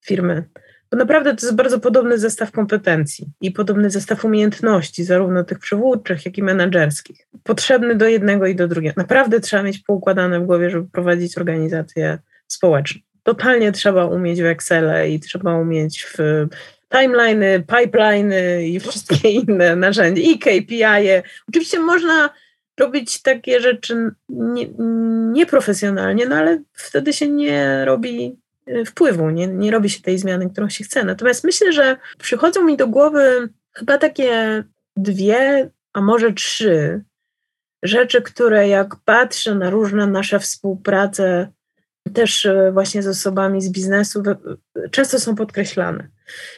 [0.00, 0.44] firmy
[0.92, 6.26] bo naprawdę to jest bardzo podobny zestaw kompetencji i podobny zestaw umiejętności, zarówno tych przywódczych,
[6.26, 7.26] jak i menedżerskich.
[7.42, 8.94] Potrzebny do jednego i do drugiego.
[8.96, 13.00] Naprawdę trzeba mieć poukładane w głowie, żeby prowadzić organizację społeczną.
[13.22, 16.46] Totalnie trzeba umieć w Excel i trzeba umieć w
[16.88, 20.84] timeliny, pipeliny i wszystkie inne narzędzia, i KPI.
[20.84, 21.22] -e.
[21.48, 22.30] Oczywiście można
[22.80, 24.68] robić takie rzeczy nie,
[25.32, 28.41] nieprofesjonalnie, no ale wtedy się nie robi
[28.86, 31.04] wpływu, nie, nie robi się tej zmiany, którą się chce.
[31.04, 34.64] Natomiast myślę, że przychodzą mi do głowy chyba takie
[34.96, 37.02] dwie, a może trzy
[37.82, 41.52] rzeczy, które jak patrzę na różne nasze współprace,
[42.14, 44.22] też y, właśnie z osobami z biznesu,
[44.90, 46.08] często są podkreślane.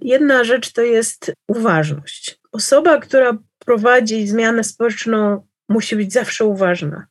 [0.00, 2.40] Jedna rzecz to jest uważność.
[2.52, 7.06] Osoba, która prowadzi zmianę społeczną, musi być zawsze uważna.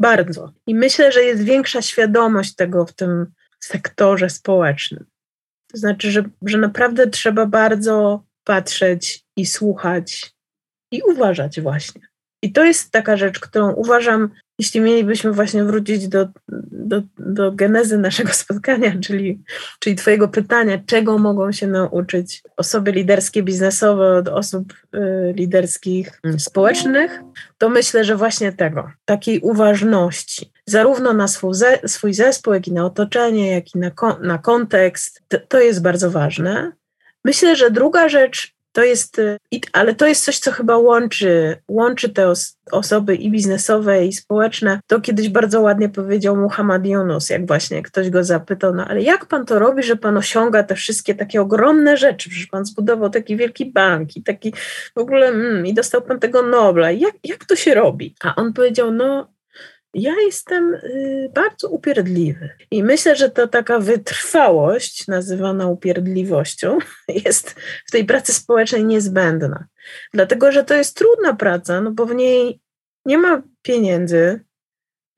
[0.00, 0.52] Bardzo.
[0.66, 3.26] I myślę, że jest większa świadomość tego w tym
[3.64, 5.06] sektorze społecznym.
[5.72, 10.32] To znaczy, że, że naprawdę trzeba bardzo patrzeć i słuchać
[10.92, 12.02] i uważać właśnie.
[12.42, 16.28] I to jest taka rzecz, którą uważam, jeśli mielibyśmy właśnie wrócić do,
[16.72, 19.42] do, do genezy naszego spotkania, czyli,
[19.78, 24.98] czyli Twojego pytania, czego mogą się nauczyć osoby liderskie, biznesowe od osób y,
[25.36, 27.20] liderskich społecznych,
[27.58, 32.72] to myślę, że właśnie tego, takiej uważności, zarówno na swój, ze, swój zespół, jak i
[32.72, 33.90] na otoczenie, jak i na,
[34.22, 35.22] na kontekst.
[35.28, 36.72] To, to jest bardzo ważne.
[37.24, 39.38] Myślę, że druga rzecz to jest, y,
[39.72, 44.80] ale to jest coś, co chyba łączy, łączy te os osoby i biznesowe, i społeczne.
[44.86, 49.26] To kiedyś bardzo ładnie powiedział Muhammad Yunus, jak właśnie ktoś go zapytał, no ale jak
[49.26, 52.28] pan to robi, że pan osiąga te wszystkie takie ogromne rzeczy?
[52.28, 54.52] Przecież pan zbudował taki wielki bank i taki
[54.94, 56.90] w ogóle, mm, i dostał pan tego Nobla.
[56.90, 58.14] Jak, jak to się robi?
[58.24, 59.35] A on powiedział, no
[59.96, 62.50] ja jestem y, bardzo upierdliwy.
[62.70, 66.78] I myślę, że to taka wytrwałość, nazywana upierdliwością,
[67.24, 67.50] jest
[67.86, 69.66] w tej pracy społecznej niezbędna.
[70.14, 72.60] Dlatego, że to jest trudna praca, no bo w niej
[73.06, 74.40] nie ma pieniędzy,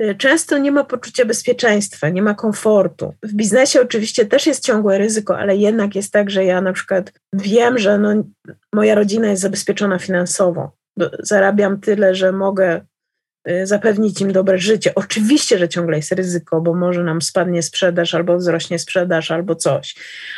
[0.03, 3.15] y, często nie ma poczucia bezpieczeństwa, nie ma komfortu.
[3.23, 7.13] W biznesie oczywiście też jest ciągłe ryzyko, ale jednak jest tak, że ja na przykład
[7.33, 8.25] wiem, że no,
[8.73, 10.73] moja rodzina jest zabezpieczona finansowo.
[11.19, 12.81] Zarabiam tyle, że mogę
[13.65, 14.95] zapewnić im dobre życie.
[14.95, 19.97] Oczywiście, że ciągle jest ryzyko, bo może nam spadnie sprzedaż, albo wzrośnie sprzedaż, albo coś.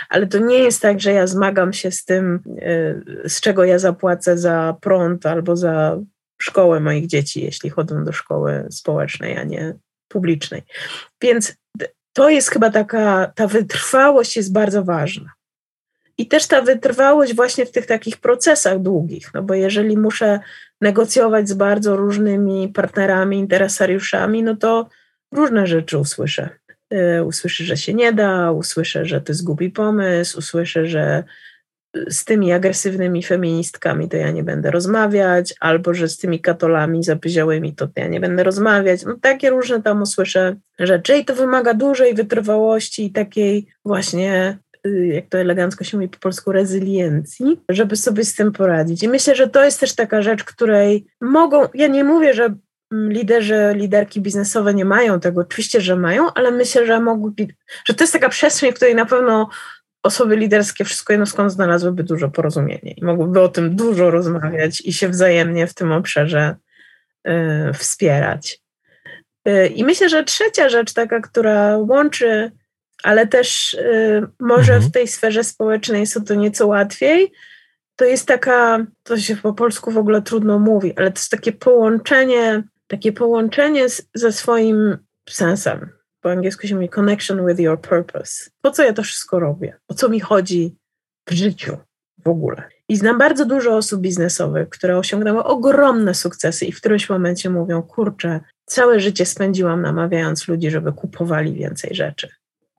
[0.08, 2.42] Ale to nie jest tak, że ja zmagam się z tym,
[3.24, 5.98] y, z czego ja zapłacę za prąd albo za
[6.42, 9.74] szkołę moich dzieci, jeśli chodzą do szkoły społecznej, a nie
[10.08, 10.62] publicznej.
[11.22, 11.56] Więc
[12.12, 15.30] to jest chyba taka, ta wytrwałość jest bardzo ważna.
[16.18, 20.40] i też ta wytrwałość właśnie w tych takich procesach długich, no bo jeżeli muszę
[20.80, 24.88] negocjować z bardzo różnymi partnerami, interesariuszami, no to
[25.32, 26.48] różne rzeczy usłyszę.
[27.18, 31.24] Y, usłyszę, że się nie da, usłyszę, że to głupi pomysł, usłyszę, że
[32.08, 37.74] z tymi agresywnymi feministkami to ja nie będę rozmawiać, albo że z tymi katolami zapyziałymi
[37.74, 39.04] to ja nie będę rozmawiać.
[39.04, 45.28] No, takie różne tam usłyszę rzeczy i to wymaga dużej wytrwałości i takiej właśnie jak
[45.28, 49.02] to elegancko się mówi po polsku, rezyliencji, żeby sobie z tym poradzić.
[49.02, 52.54] I myślę, że to jest też taka rzecz, której mogą, ja nie mówię, że
[52.92, 57.46] liderzy, liderki biznesowe nie mają tego, oczywiście, że mają, ale myślę, że mogłyby,
[57.84, 59.48] że to jest taka przestrzeń, w której na pewno
[60.02, 64.92] osoby liderskie wszystko jedno skąd znalazłyby dużo porozumienia i mogłyby o tym dużo rozmawiać i
[64.92, 66.56] się wzajemnie w tym obszarze
[67.28, 68.60] y, wspierać.
[69.48, 72.52] Y, I myślę, że trzecia rzecz, taka, która łączy,
[73.02, 74.90] ale też y, może mhm.
[74.90, 77.32] w tej sferze społecznej jest to nieco łatwiej,
[77.96, 81.52] to jest taka, to się po polsku w ogóle trudno mówi, ale to jest takie
[81.52, 84.98] połączenie, takie połączenie z, ze swoim
[85.28, 85.88] sensem,
[86.20, 88.50] po angielsku się mówi connection with your purpose.
[88.62, 89.76] Po co ja to wszystko robię?
[89.88, 90.76] O co mi chodzi
[91.28, 91.76] w życiu
[92.24, 92.62] w ogóle?
[92.88, 97.82] I znam bardzo dużo osób biznesowych, które osiągnęły ogromne sukcesy i w którymś momencie mówią,
[97.82, 102.28] kurczę, całe życie spędziłam namawiając ludzi, żeby kupowali więcej rzeczy.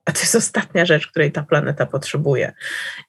[0.04, 2.52] A to jest ostatnia rzecz, której ta planeta potrzebuje.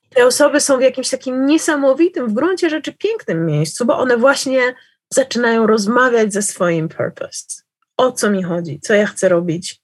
[0.04, 4.18] I te osoby są w jakimś takim niesamowitym, w gruncie rzeczy pięknym miejscu, bo one
[4.18, 4.74] właśnie
[5.10, 7.64] zaczynają rozmawiać ze swoim purpose.
[7.98, 9.84] O co mi chodzi, co ja chcę robić,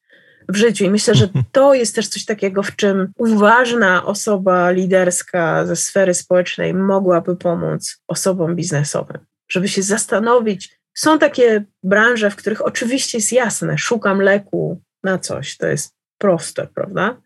[0.50, 0.86] w życiu.
[0.86, 6.14] I myślę, że to jest też coś takiego, w czym uważna osoba liderska ze sfery
[6.14, 9.18] społecznej mogłaby pomóc osobom biznesowym,
[9.52, 10.80] żeby się zastanowić.
[10.94, 16.68] Są takie branże, w których oczywiście jest jasne, szukam leku na coś, to jest proste,
[16.68, 17.18] prawda?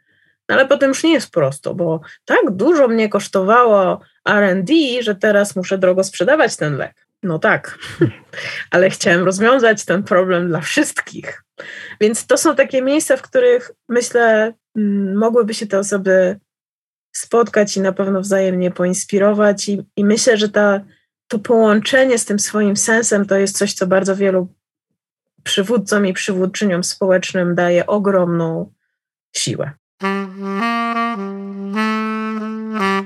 [0.50, 4.72] No ale potem już nie jest prosto, bo tak dużo mnie kosztowało RD,
[5.02, 7.08] że teraz muszę drogo sprzedawać ten lek.
[7.24, 7.78] No tak,
[8.72, 11.44] ale chciałem rozwiązać ten problem dla wszystkich.
[12.02, 16.40] Więc to są takie miejsca, w których myślę, mm, mogłyby się te osoby
[17.12, 19.70] spotkać i na pewno wzajemnie poinspirować.
[19.70, 20.82] I, i myślę, że ta,
[21.28, 24.48] to połączenie z tym swoim sensem to jest coś, co bardzo wielu
[25.44, 28.74] przywódcom i przywódczyniom społecznym daje ogromną
[29.36, 29.72] siłę.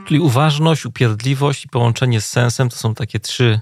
[0.07, 3.59] Czyli uważność, upierdliwość i połączenie z sensem to są takie trzy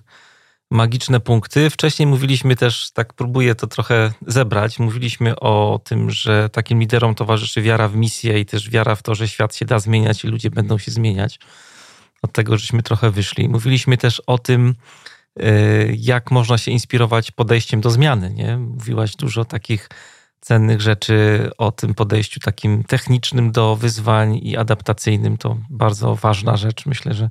[0.72, 1.70] magiczne punkty.
[1.70, 7.62] Wcześniej mówiliśmy też, tak próbuję to trochę zebrać, mówiliśmy o tym, że takim liderom towarzyszy
[7.62, 10.50] wiara w misję i też wiara w to, że świat się da zmieniać i ludzie
[10.50, 11.40] będą się zmieniać.
[12.22, 13.50] Od tego żeśmy trochę wyszli.
[13.50, 14.76] Mówiliśmy też o tym,
[15.40, 18.34] y, jak można się inspirować podejściem do zmiany.
[18.34, 18.58] Nie?
[18.58, 19.90] Mówiłaś dużo takich
[20.46, 25.38] cennych rzeczy o tym podejściu takim technicznym do wyzwań i adaptacyjnym.
[25.38, 26.86] To bardzo ważna rzecz.
[26.86, 27.30] Myślę, że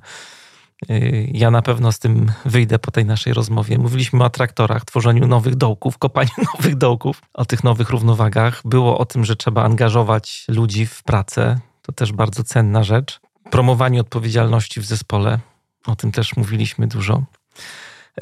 [0.89, 3.77] Y, ja na pewno z tym wyjdę po tej naszej rozmowie.
[3.77, 8.61] Mówiliśmy o traktorach, tworzeniu nowych dołków, kopaniu nowych dołków, o tych nowych równowagach.
[8.65, 11.59] Było o tym, że trzeba angażować ludzi w pracę.
[11.81, 13.19] To też bardzo cenna rzecz.
[13.51, 15.39] Promowaniu odpowiedzialności w zespole.
[15.85, 17.23] O tym też mówiliśmy dużo.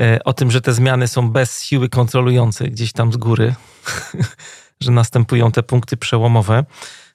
[0.02, 3.56] Y, o tym, że te zmiany są bez siły kontrolującej gdzieś tam z góry,
[4.80, 6.66] że następują te punkty przełomowe.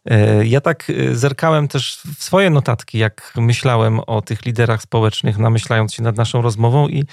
[0.04, 5.38] E, ja tak e, zerkałem też w swoje notatki, jak myślałem o tych liderach społecznych,
[5.38, 7.06] namyślając się nad naszą rozmową i e,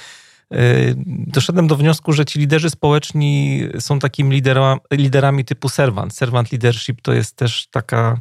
[1.28, 6.16] doszedłem do wniosku, że ci liderzy społeczni są takimi lidera, liderami typu servant.
[6.16, 8.20] Servant leadership to jest też taka,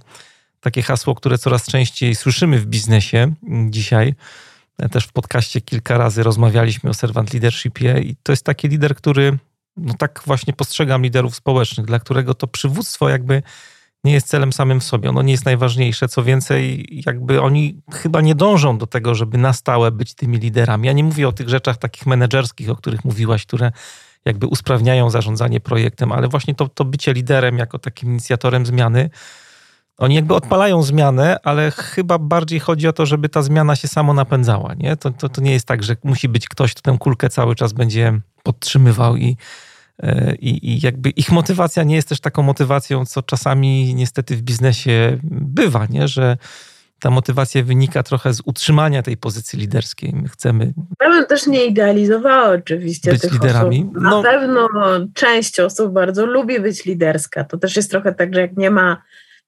[0.61, 3.33] takie hasło, które coraz częściej słyszymy w biznesie
[3.70, 4.14] dzisiaj.
[4.91, 9.39] Też w podcaście kilka razy rozmawialiśmy o servant leadershipie i to jest taki lider, który,
[9.77, 13.43] no tak właśnie postrzegam liderów społecznych, dla którego to przywództwo jakby
[14.05, 15.09] nie jest celem samym w sobie.
[15.09, 16.09] Ono nie jest najważniejsze.
[16.09, 20.87] Co więcej, jakby oni chyba nie dążą do tego, żeby na stałe być tymi liderami.
[20.87, 23.72] Ja nie mówię o tych rzeczach takich menedżerskich, o których mówiłaś, które
[24.25, 29.11] jakby usprawniają zarządzanie projektem, ale właśnie to, to bycie liderem jako takim inicjatorem zmiany.
[29.99, 34.14] Oni jakby odpalają zmianę, ale chyba bardziej chodzi o to, żeby ta zmiana się samo
[34.14, 34.74] napędzała.
[34.74, 34.97] Nie?
[34.97, 37.72] To, to, to nie jest tak, że musi być ktoś, kto tę kulkę cały czas
[37.72, 39.36] będzie podtrzymywał i,
[40.03, 44.42] E, I, I, jakby ich motywacja nie jest też taką motywacją, co czasami niestety w
[44.42, 46.09] biznesie bywa, nie?
[46.09, 46.36] że
[47.01, 50.12] ta motywacja wynika trochę z utrzymania tej pozycji liderskiej.
[50.12, 50.72] My chcemy.
[51.01, 53.80] Ja bym też nie idealizowała oczywiście być tych liderami.
[53.90, 54.03] Osób.
[54.03, 54.22] Na no.
[54.22, 54.68] pewno
[55.14, 57.45] część osób bardzo lubi być liderska.
[57.45, 59.03] To też jest trochę tak, że jak nie ma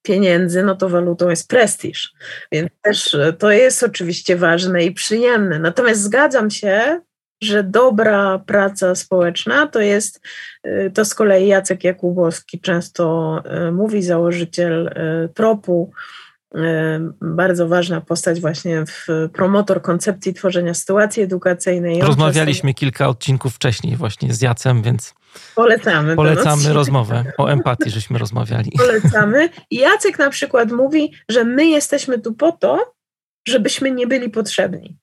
[0.07, 2.13] pieniędzy, no to walutą jest prestiż.
[2.53, 5.59] Więc też to jest oczywiście ważne i przyjemne.
[5.59, 7.01] Natomiast zgadzam się,
[7.43, 10.21] że dobra praca społeczna to jest,
[10.67, 14.95] y, to z kolei Jacek Jakubowski często y, mówi, założyciel
[15.35, 15.93] tropu,
[17.21, 22.01] bardzo ważna postać właśnie w promotor koncepcji tworzenia sytuacji edukacyjnej.
[22.01, 25.15] Rozmawialiśmy kilka odcinków wcześniej właśnie z Jacem, więc
[25.55, 26.17] polecamy.
[26.17, 28.73] Polecamy rozmowę o empatii, żeśmy rozmawiali.
[28.87, 29.49] Polecamy.
[29.71, 32.95] Jacek na przykład mówi, że my jesteśmy tu po to,
[33.49, 34.99] żebyśmy nie byli potrzebni.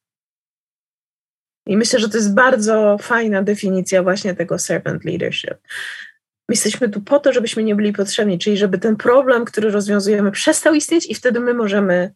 [1.68, 5.56] I myślę, że to jest bardzo fajna definicja właśnie tego servant leadership.
[6.50, 10.32] My jesteśmy tu po to, żebyśmy nie byli potrzebni, czyli żeby ten problem, który rozwiązujemy,
[10.32, 12.14] przestał istnieć i wtedy my możemy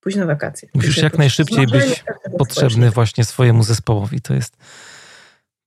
[0.00, 0.68] pójść na wakacje.
[0.74, 2.04] Musisz jak najszybciej być
[2.38, 4.20] potrzebny właśnie swojemu zespołowi.
[4.20, 4.56] To jest,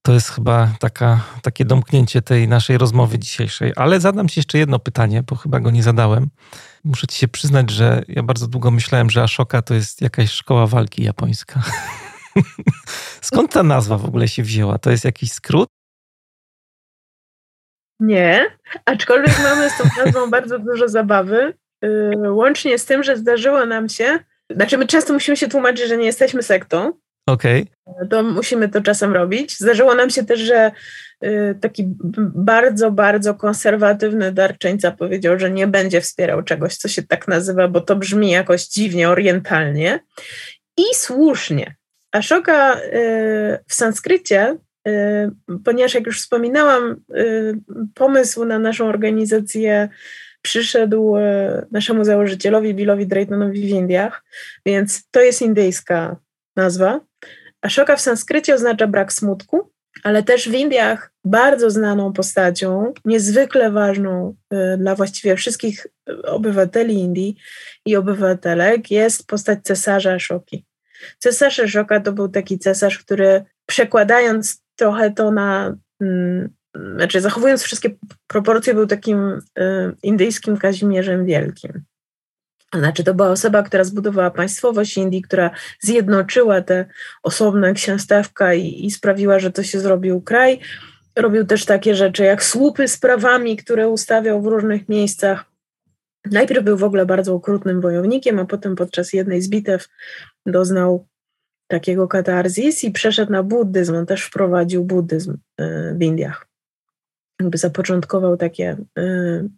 [0.02, 3.72] to jest chyba taka, takie domknięcie tej naszej rozmowy dzisiejszej.
[3.76, 6.30] Ale zadam Ci jeszcze jedno pytanie, bo chyba go nie zadałem.
[6.84, 10.66] Muszę Ci się przyznać, że ja bardzo długo myślałem, że Ashoka to jest jakaś szkoła
[10.66, 11.62] walki japońska.
[13.20, 14.78] Skąd ta nazwa w ogóle się wzięła?
[14.78, 15.68] To jest jakiś skrót?
[18.00, 21.54] Nie, aczkolwiek mamy z tą nazwą bardzo dużo zabawy.
[21.84, 24.18] Y, łącznie z tym, że zdarzyło nam się,
[24.50, 26.92] znaczy my często musimy się tłumaczyć, że nie jesteśmy sektą.
[27.26, 27.66] Okej.
[27.84, 28.08] Okay.
[28.08, 29.58] To musimy to czasem robić.
[29.58, 30.72] Zdarzyło nam się też, że
[31.24, 31.84] y, taki
[32.34, 37.80] bardzo, bardzo konserwatywny darczyńca powiedział, że nie będzie wspierał czegoś, co się tak nazywa, bo
[37.80, 40.00] to brzmi jakoś dziwnie, orientalnie.
[40.76, 41.74] I słusznie.
[42.12, 44.56] Ashoka y, w sanskrycie
[44.88, 45.30] Y,
[45.64, 46.96] ponieważ jak już wspominałam,
[47.94, 49.88] pomysł na naszą organizację
[50.42, 51.14] przyszedł
[51.70, 54.24] naszemu założycielowi Billowi Draytonowi w Indiach,
[54.66, 56.16] więc to jest indyjska
[56.56, 57.00] nazwa.
[57.62, 59.70] Ashoka w sanskrycie oznacza brak smutku,
[60.02, 64.34] ale też w Indiach bardzo znaną postacią, niezwykle ważną
[64.78, 65.86] dla właściwie wszystkich
[66.24, 67.36] obywateli Indii
[67.86, 70.64] i obywatelek jest postać cesarza Ashoki.
[71.18, 76.48] Cesarz Ashoka to był taki cesarz, który przekładając trochę to na, mm,
[76.96, 77.90] znaczy zachowując wszystkie
[78.26, 79.40] proporcje, był takim y,
[80.02, 81.82] indyjskim Kazimierzem Wielkim.
[82.74, 85.50] Znaczy, to była osoba, która zbudowała państwowość Indii, która
[85.80, 86.86] zjednoczyła te
[87.22, 90.60] osobne księstewka i, i sprawiła, że to się zrobił kraj.
[91.16, 95.44] Robił też takie rzeczy jak słupy z prawami, które ustawiał w różnych miejscach.
[96.30, 99.88] Najpierw był w ogóle bardzo okrutnym wojownikiem, a potem podczas jednej z bitew
[100.46, 101.06] doznał
[101.66, 103.94] takiego katarzis i przeszedł na buddyzm.
[103.94, 106.46] On też wprowadził buddyzm e, w Indiach.
[107.40, 109.48] Jakby zapoczątkował takie e,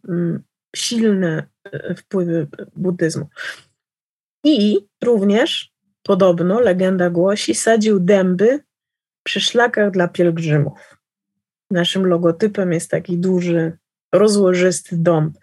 [0.75, 2.47] silne e, wpływy
[2.77, 3.29] buddyzmu.
[4.45, 5.72] I również,
[6.03, 8.61] podobno, legenda głosi, sadził dęby
[9.22, 10.99] przy szlakach dla pielgrzymów.
[11.70, 13.72] Naszym logotypem jest taki duży,
[14.14, 15.39] rozłożysty dąb.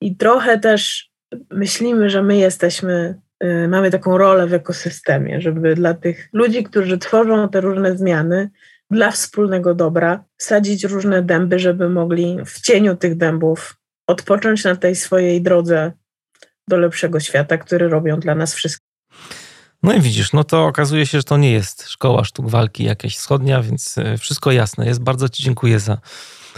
[0.00, 1.10] I trochę też
[1.50, 6.98] myślimy, że my jesteśmy Y, mamy taką rolę w ekosystemie, żeby dla tych ludzi, którzy
[6.98, 8.50] tworzą te różne zmiany,
[8.90, 13.76] dla wspólnego dobra, sadzić różne dęby, żeby mogli w cieniu tych dębów
[14.06, 15.92] odpocząć na tej swojej drodze
[16.68, 18.88] do lepszego świata, który robią dla nas wszystkich.
[19.82, 23.16] No i widzisz, no to okazuje się, że to nie jest szkoła sztuk walki jakaś
[23.16, 25.00] wschodnia, więc y, wszystko jasne jest.
[25.00, 25.98] Bardzo Ci dziękuję za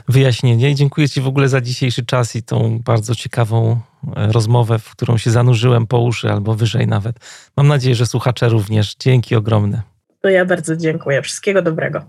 [0.09, 3.81] wyjaśnienie i dziękuję Ci w ogóle za dzisiejszy czas i tą bardzo ciekawą
[4.17, 7.17] e, rozmowę, w którą się zanurzyłem po uszy albo wyżej nawet.
[7.57, 8.95] Mam nadzieję, że słuchacze również.
[8.99, 9.83] Dzięki ogromne.
[10.21, 11.23] To ja bardzo dziękuję.
[11.23, 12.05] Wszystkiego dobrego.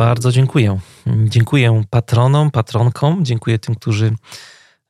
[0.00, 0.78] Bardzo dziękuję.
[1.24, 4.14] Dziękuję patronom, patronkom, dziękuję tym, którzy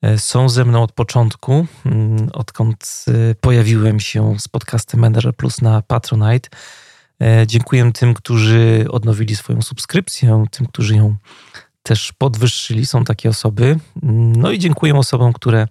[0.03, 5.63] e, są ze mną od początku, mm, odkąd e, pojawiłem się z podcastem Manager Plus
[5.63, 6.49] na Patronite.
[7.23, 11.17] E, dziękuję tym, którzy odnowili swoją subskrypcję, tym, którzy ją
[11.83, 12.87] też podwyższyli.
[12.87, 13.79] Są takie osoby.
[14.37, 15.69] No i dziękuję osobom, które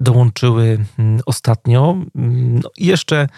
[0.00, 1.96] dołączyły mm, ostatnio.
[2.14, 3.28] No i jeszcze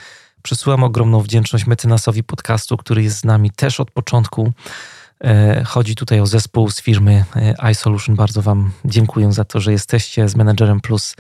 [0.43, 4.53] przesyłam ogromną wdzięczność mecenasowi podcastu, który jest z nami też od początku.
[5.25, 8.17] E, chodzi tutaj o zespół z firmy e, iSolution.
[8.17, 11.17] Bardzo Wam dziękuję za to, że jesteście z Managerem Plus.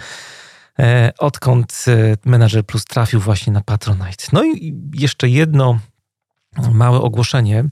[1.18, 1.84] Odkąd
[2.24, 4.24] Manager Plus trafił właśnie na Patronite.
[4.32, 5.78] No i jeszcze jedno
[6.72, 7.64] małe ogłoszenie.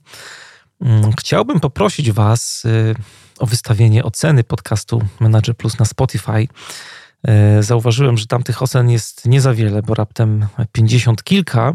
[0.81, 2.66] Mm, chciałbym poprosić Was
[3.39, 6.49] o wystawienie oceny podcastu Manager Plus na Spotify.
[7.61, 11.74] Zauważyłem, że tam tych ocen jest nie za wiele, bo raptem 50 kilka.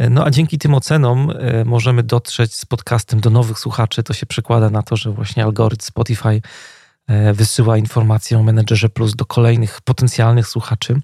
[0.00, 1.32] Y, no a dzięki tym ocenom
[1.64, 4.02] możemy dotrzeć z podcastem do nowych słuchaczy.
[4.02, 6.42] To się przekłada na to, że właśnie algorytm Spotify
[7.32, 11.00] wysyła informacje o Menedżerze Plus do kolejnych potencjalnych słuchaczy.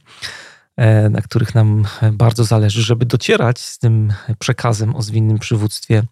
[0.77, 6.03] E, na których nam bardzo zależy, żeby docierać z tym przekazem o zwinnym przywództwie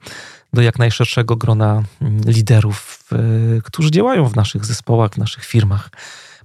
[0.53, 3.17] do jak najszerszego grona mm, liderów, e,
[3.63, 5.91] którzy działają w naszych zespołach, w naszych firmach.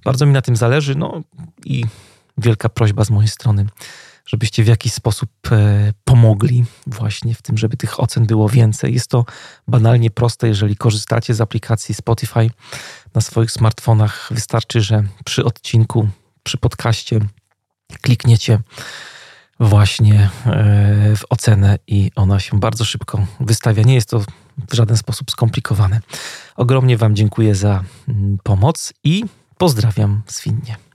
[0.04, 1.22] Bardzo mi na tym zależy, no
[1.64, 1.84] i
[2.38, 3.66] wielka prośba z mojej strony,
[4.30, 8.94] żebyście w jakiś sposób e, pomogli właśnie w tym, żeby tych ocen było więcej.
[8.94, 9.24] Jest to
[9.68, 12.50] banalnie proste, jeżeli korzystacie z aplikacji Spotify
[13.14, 14.28] na swoich smartfonach.
[14.30, 16.08] Wystarczy, że przy odcinku,
[16.42, 17.20] przy podcaście
[18.00, 18.58] klikniecie
[19.60, 23.82] właśnie e, w ocenę i ona się bardzo szybko wystawia.
[23.82, 24.20] Nie jest to
[24.70, 26.00] w żaden sposób skomplikowane.
[26.56, 29.24] Ogromnie Wam dziękuję za mm, pomoc i
[29.58, 30.89] pozdrawiam zwinnie.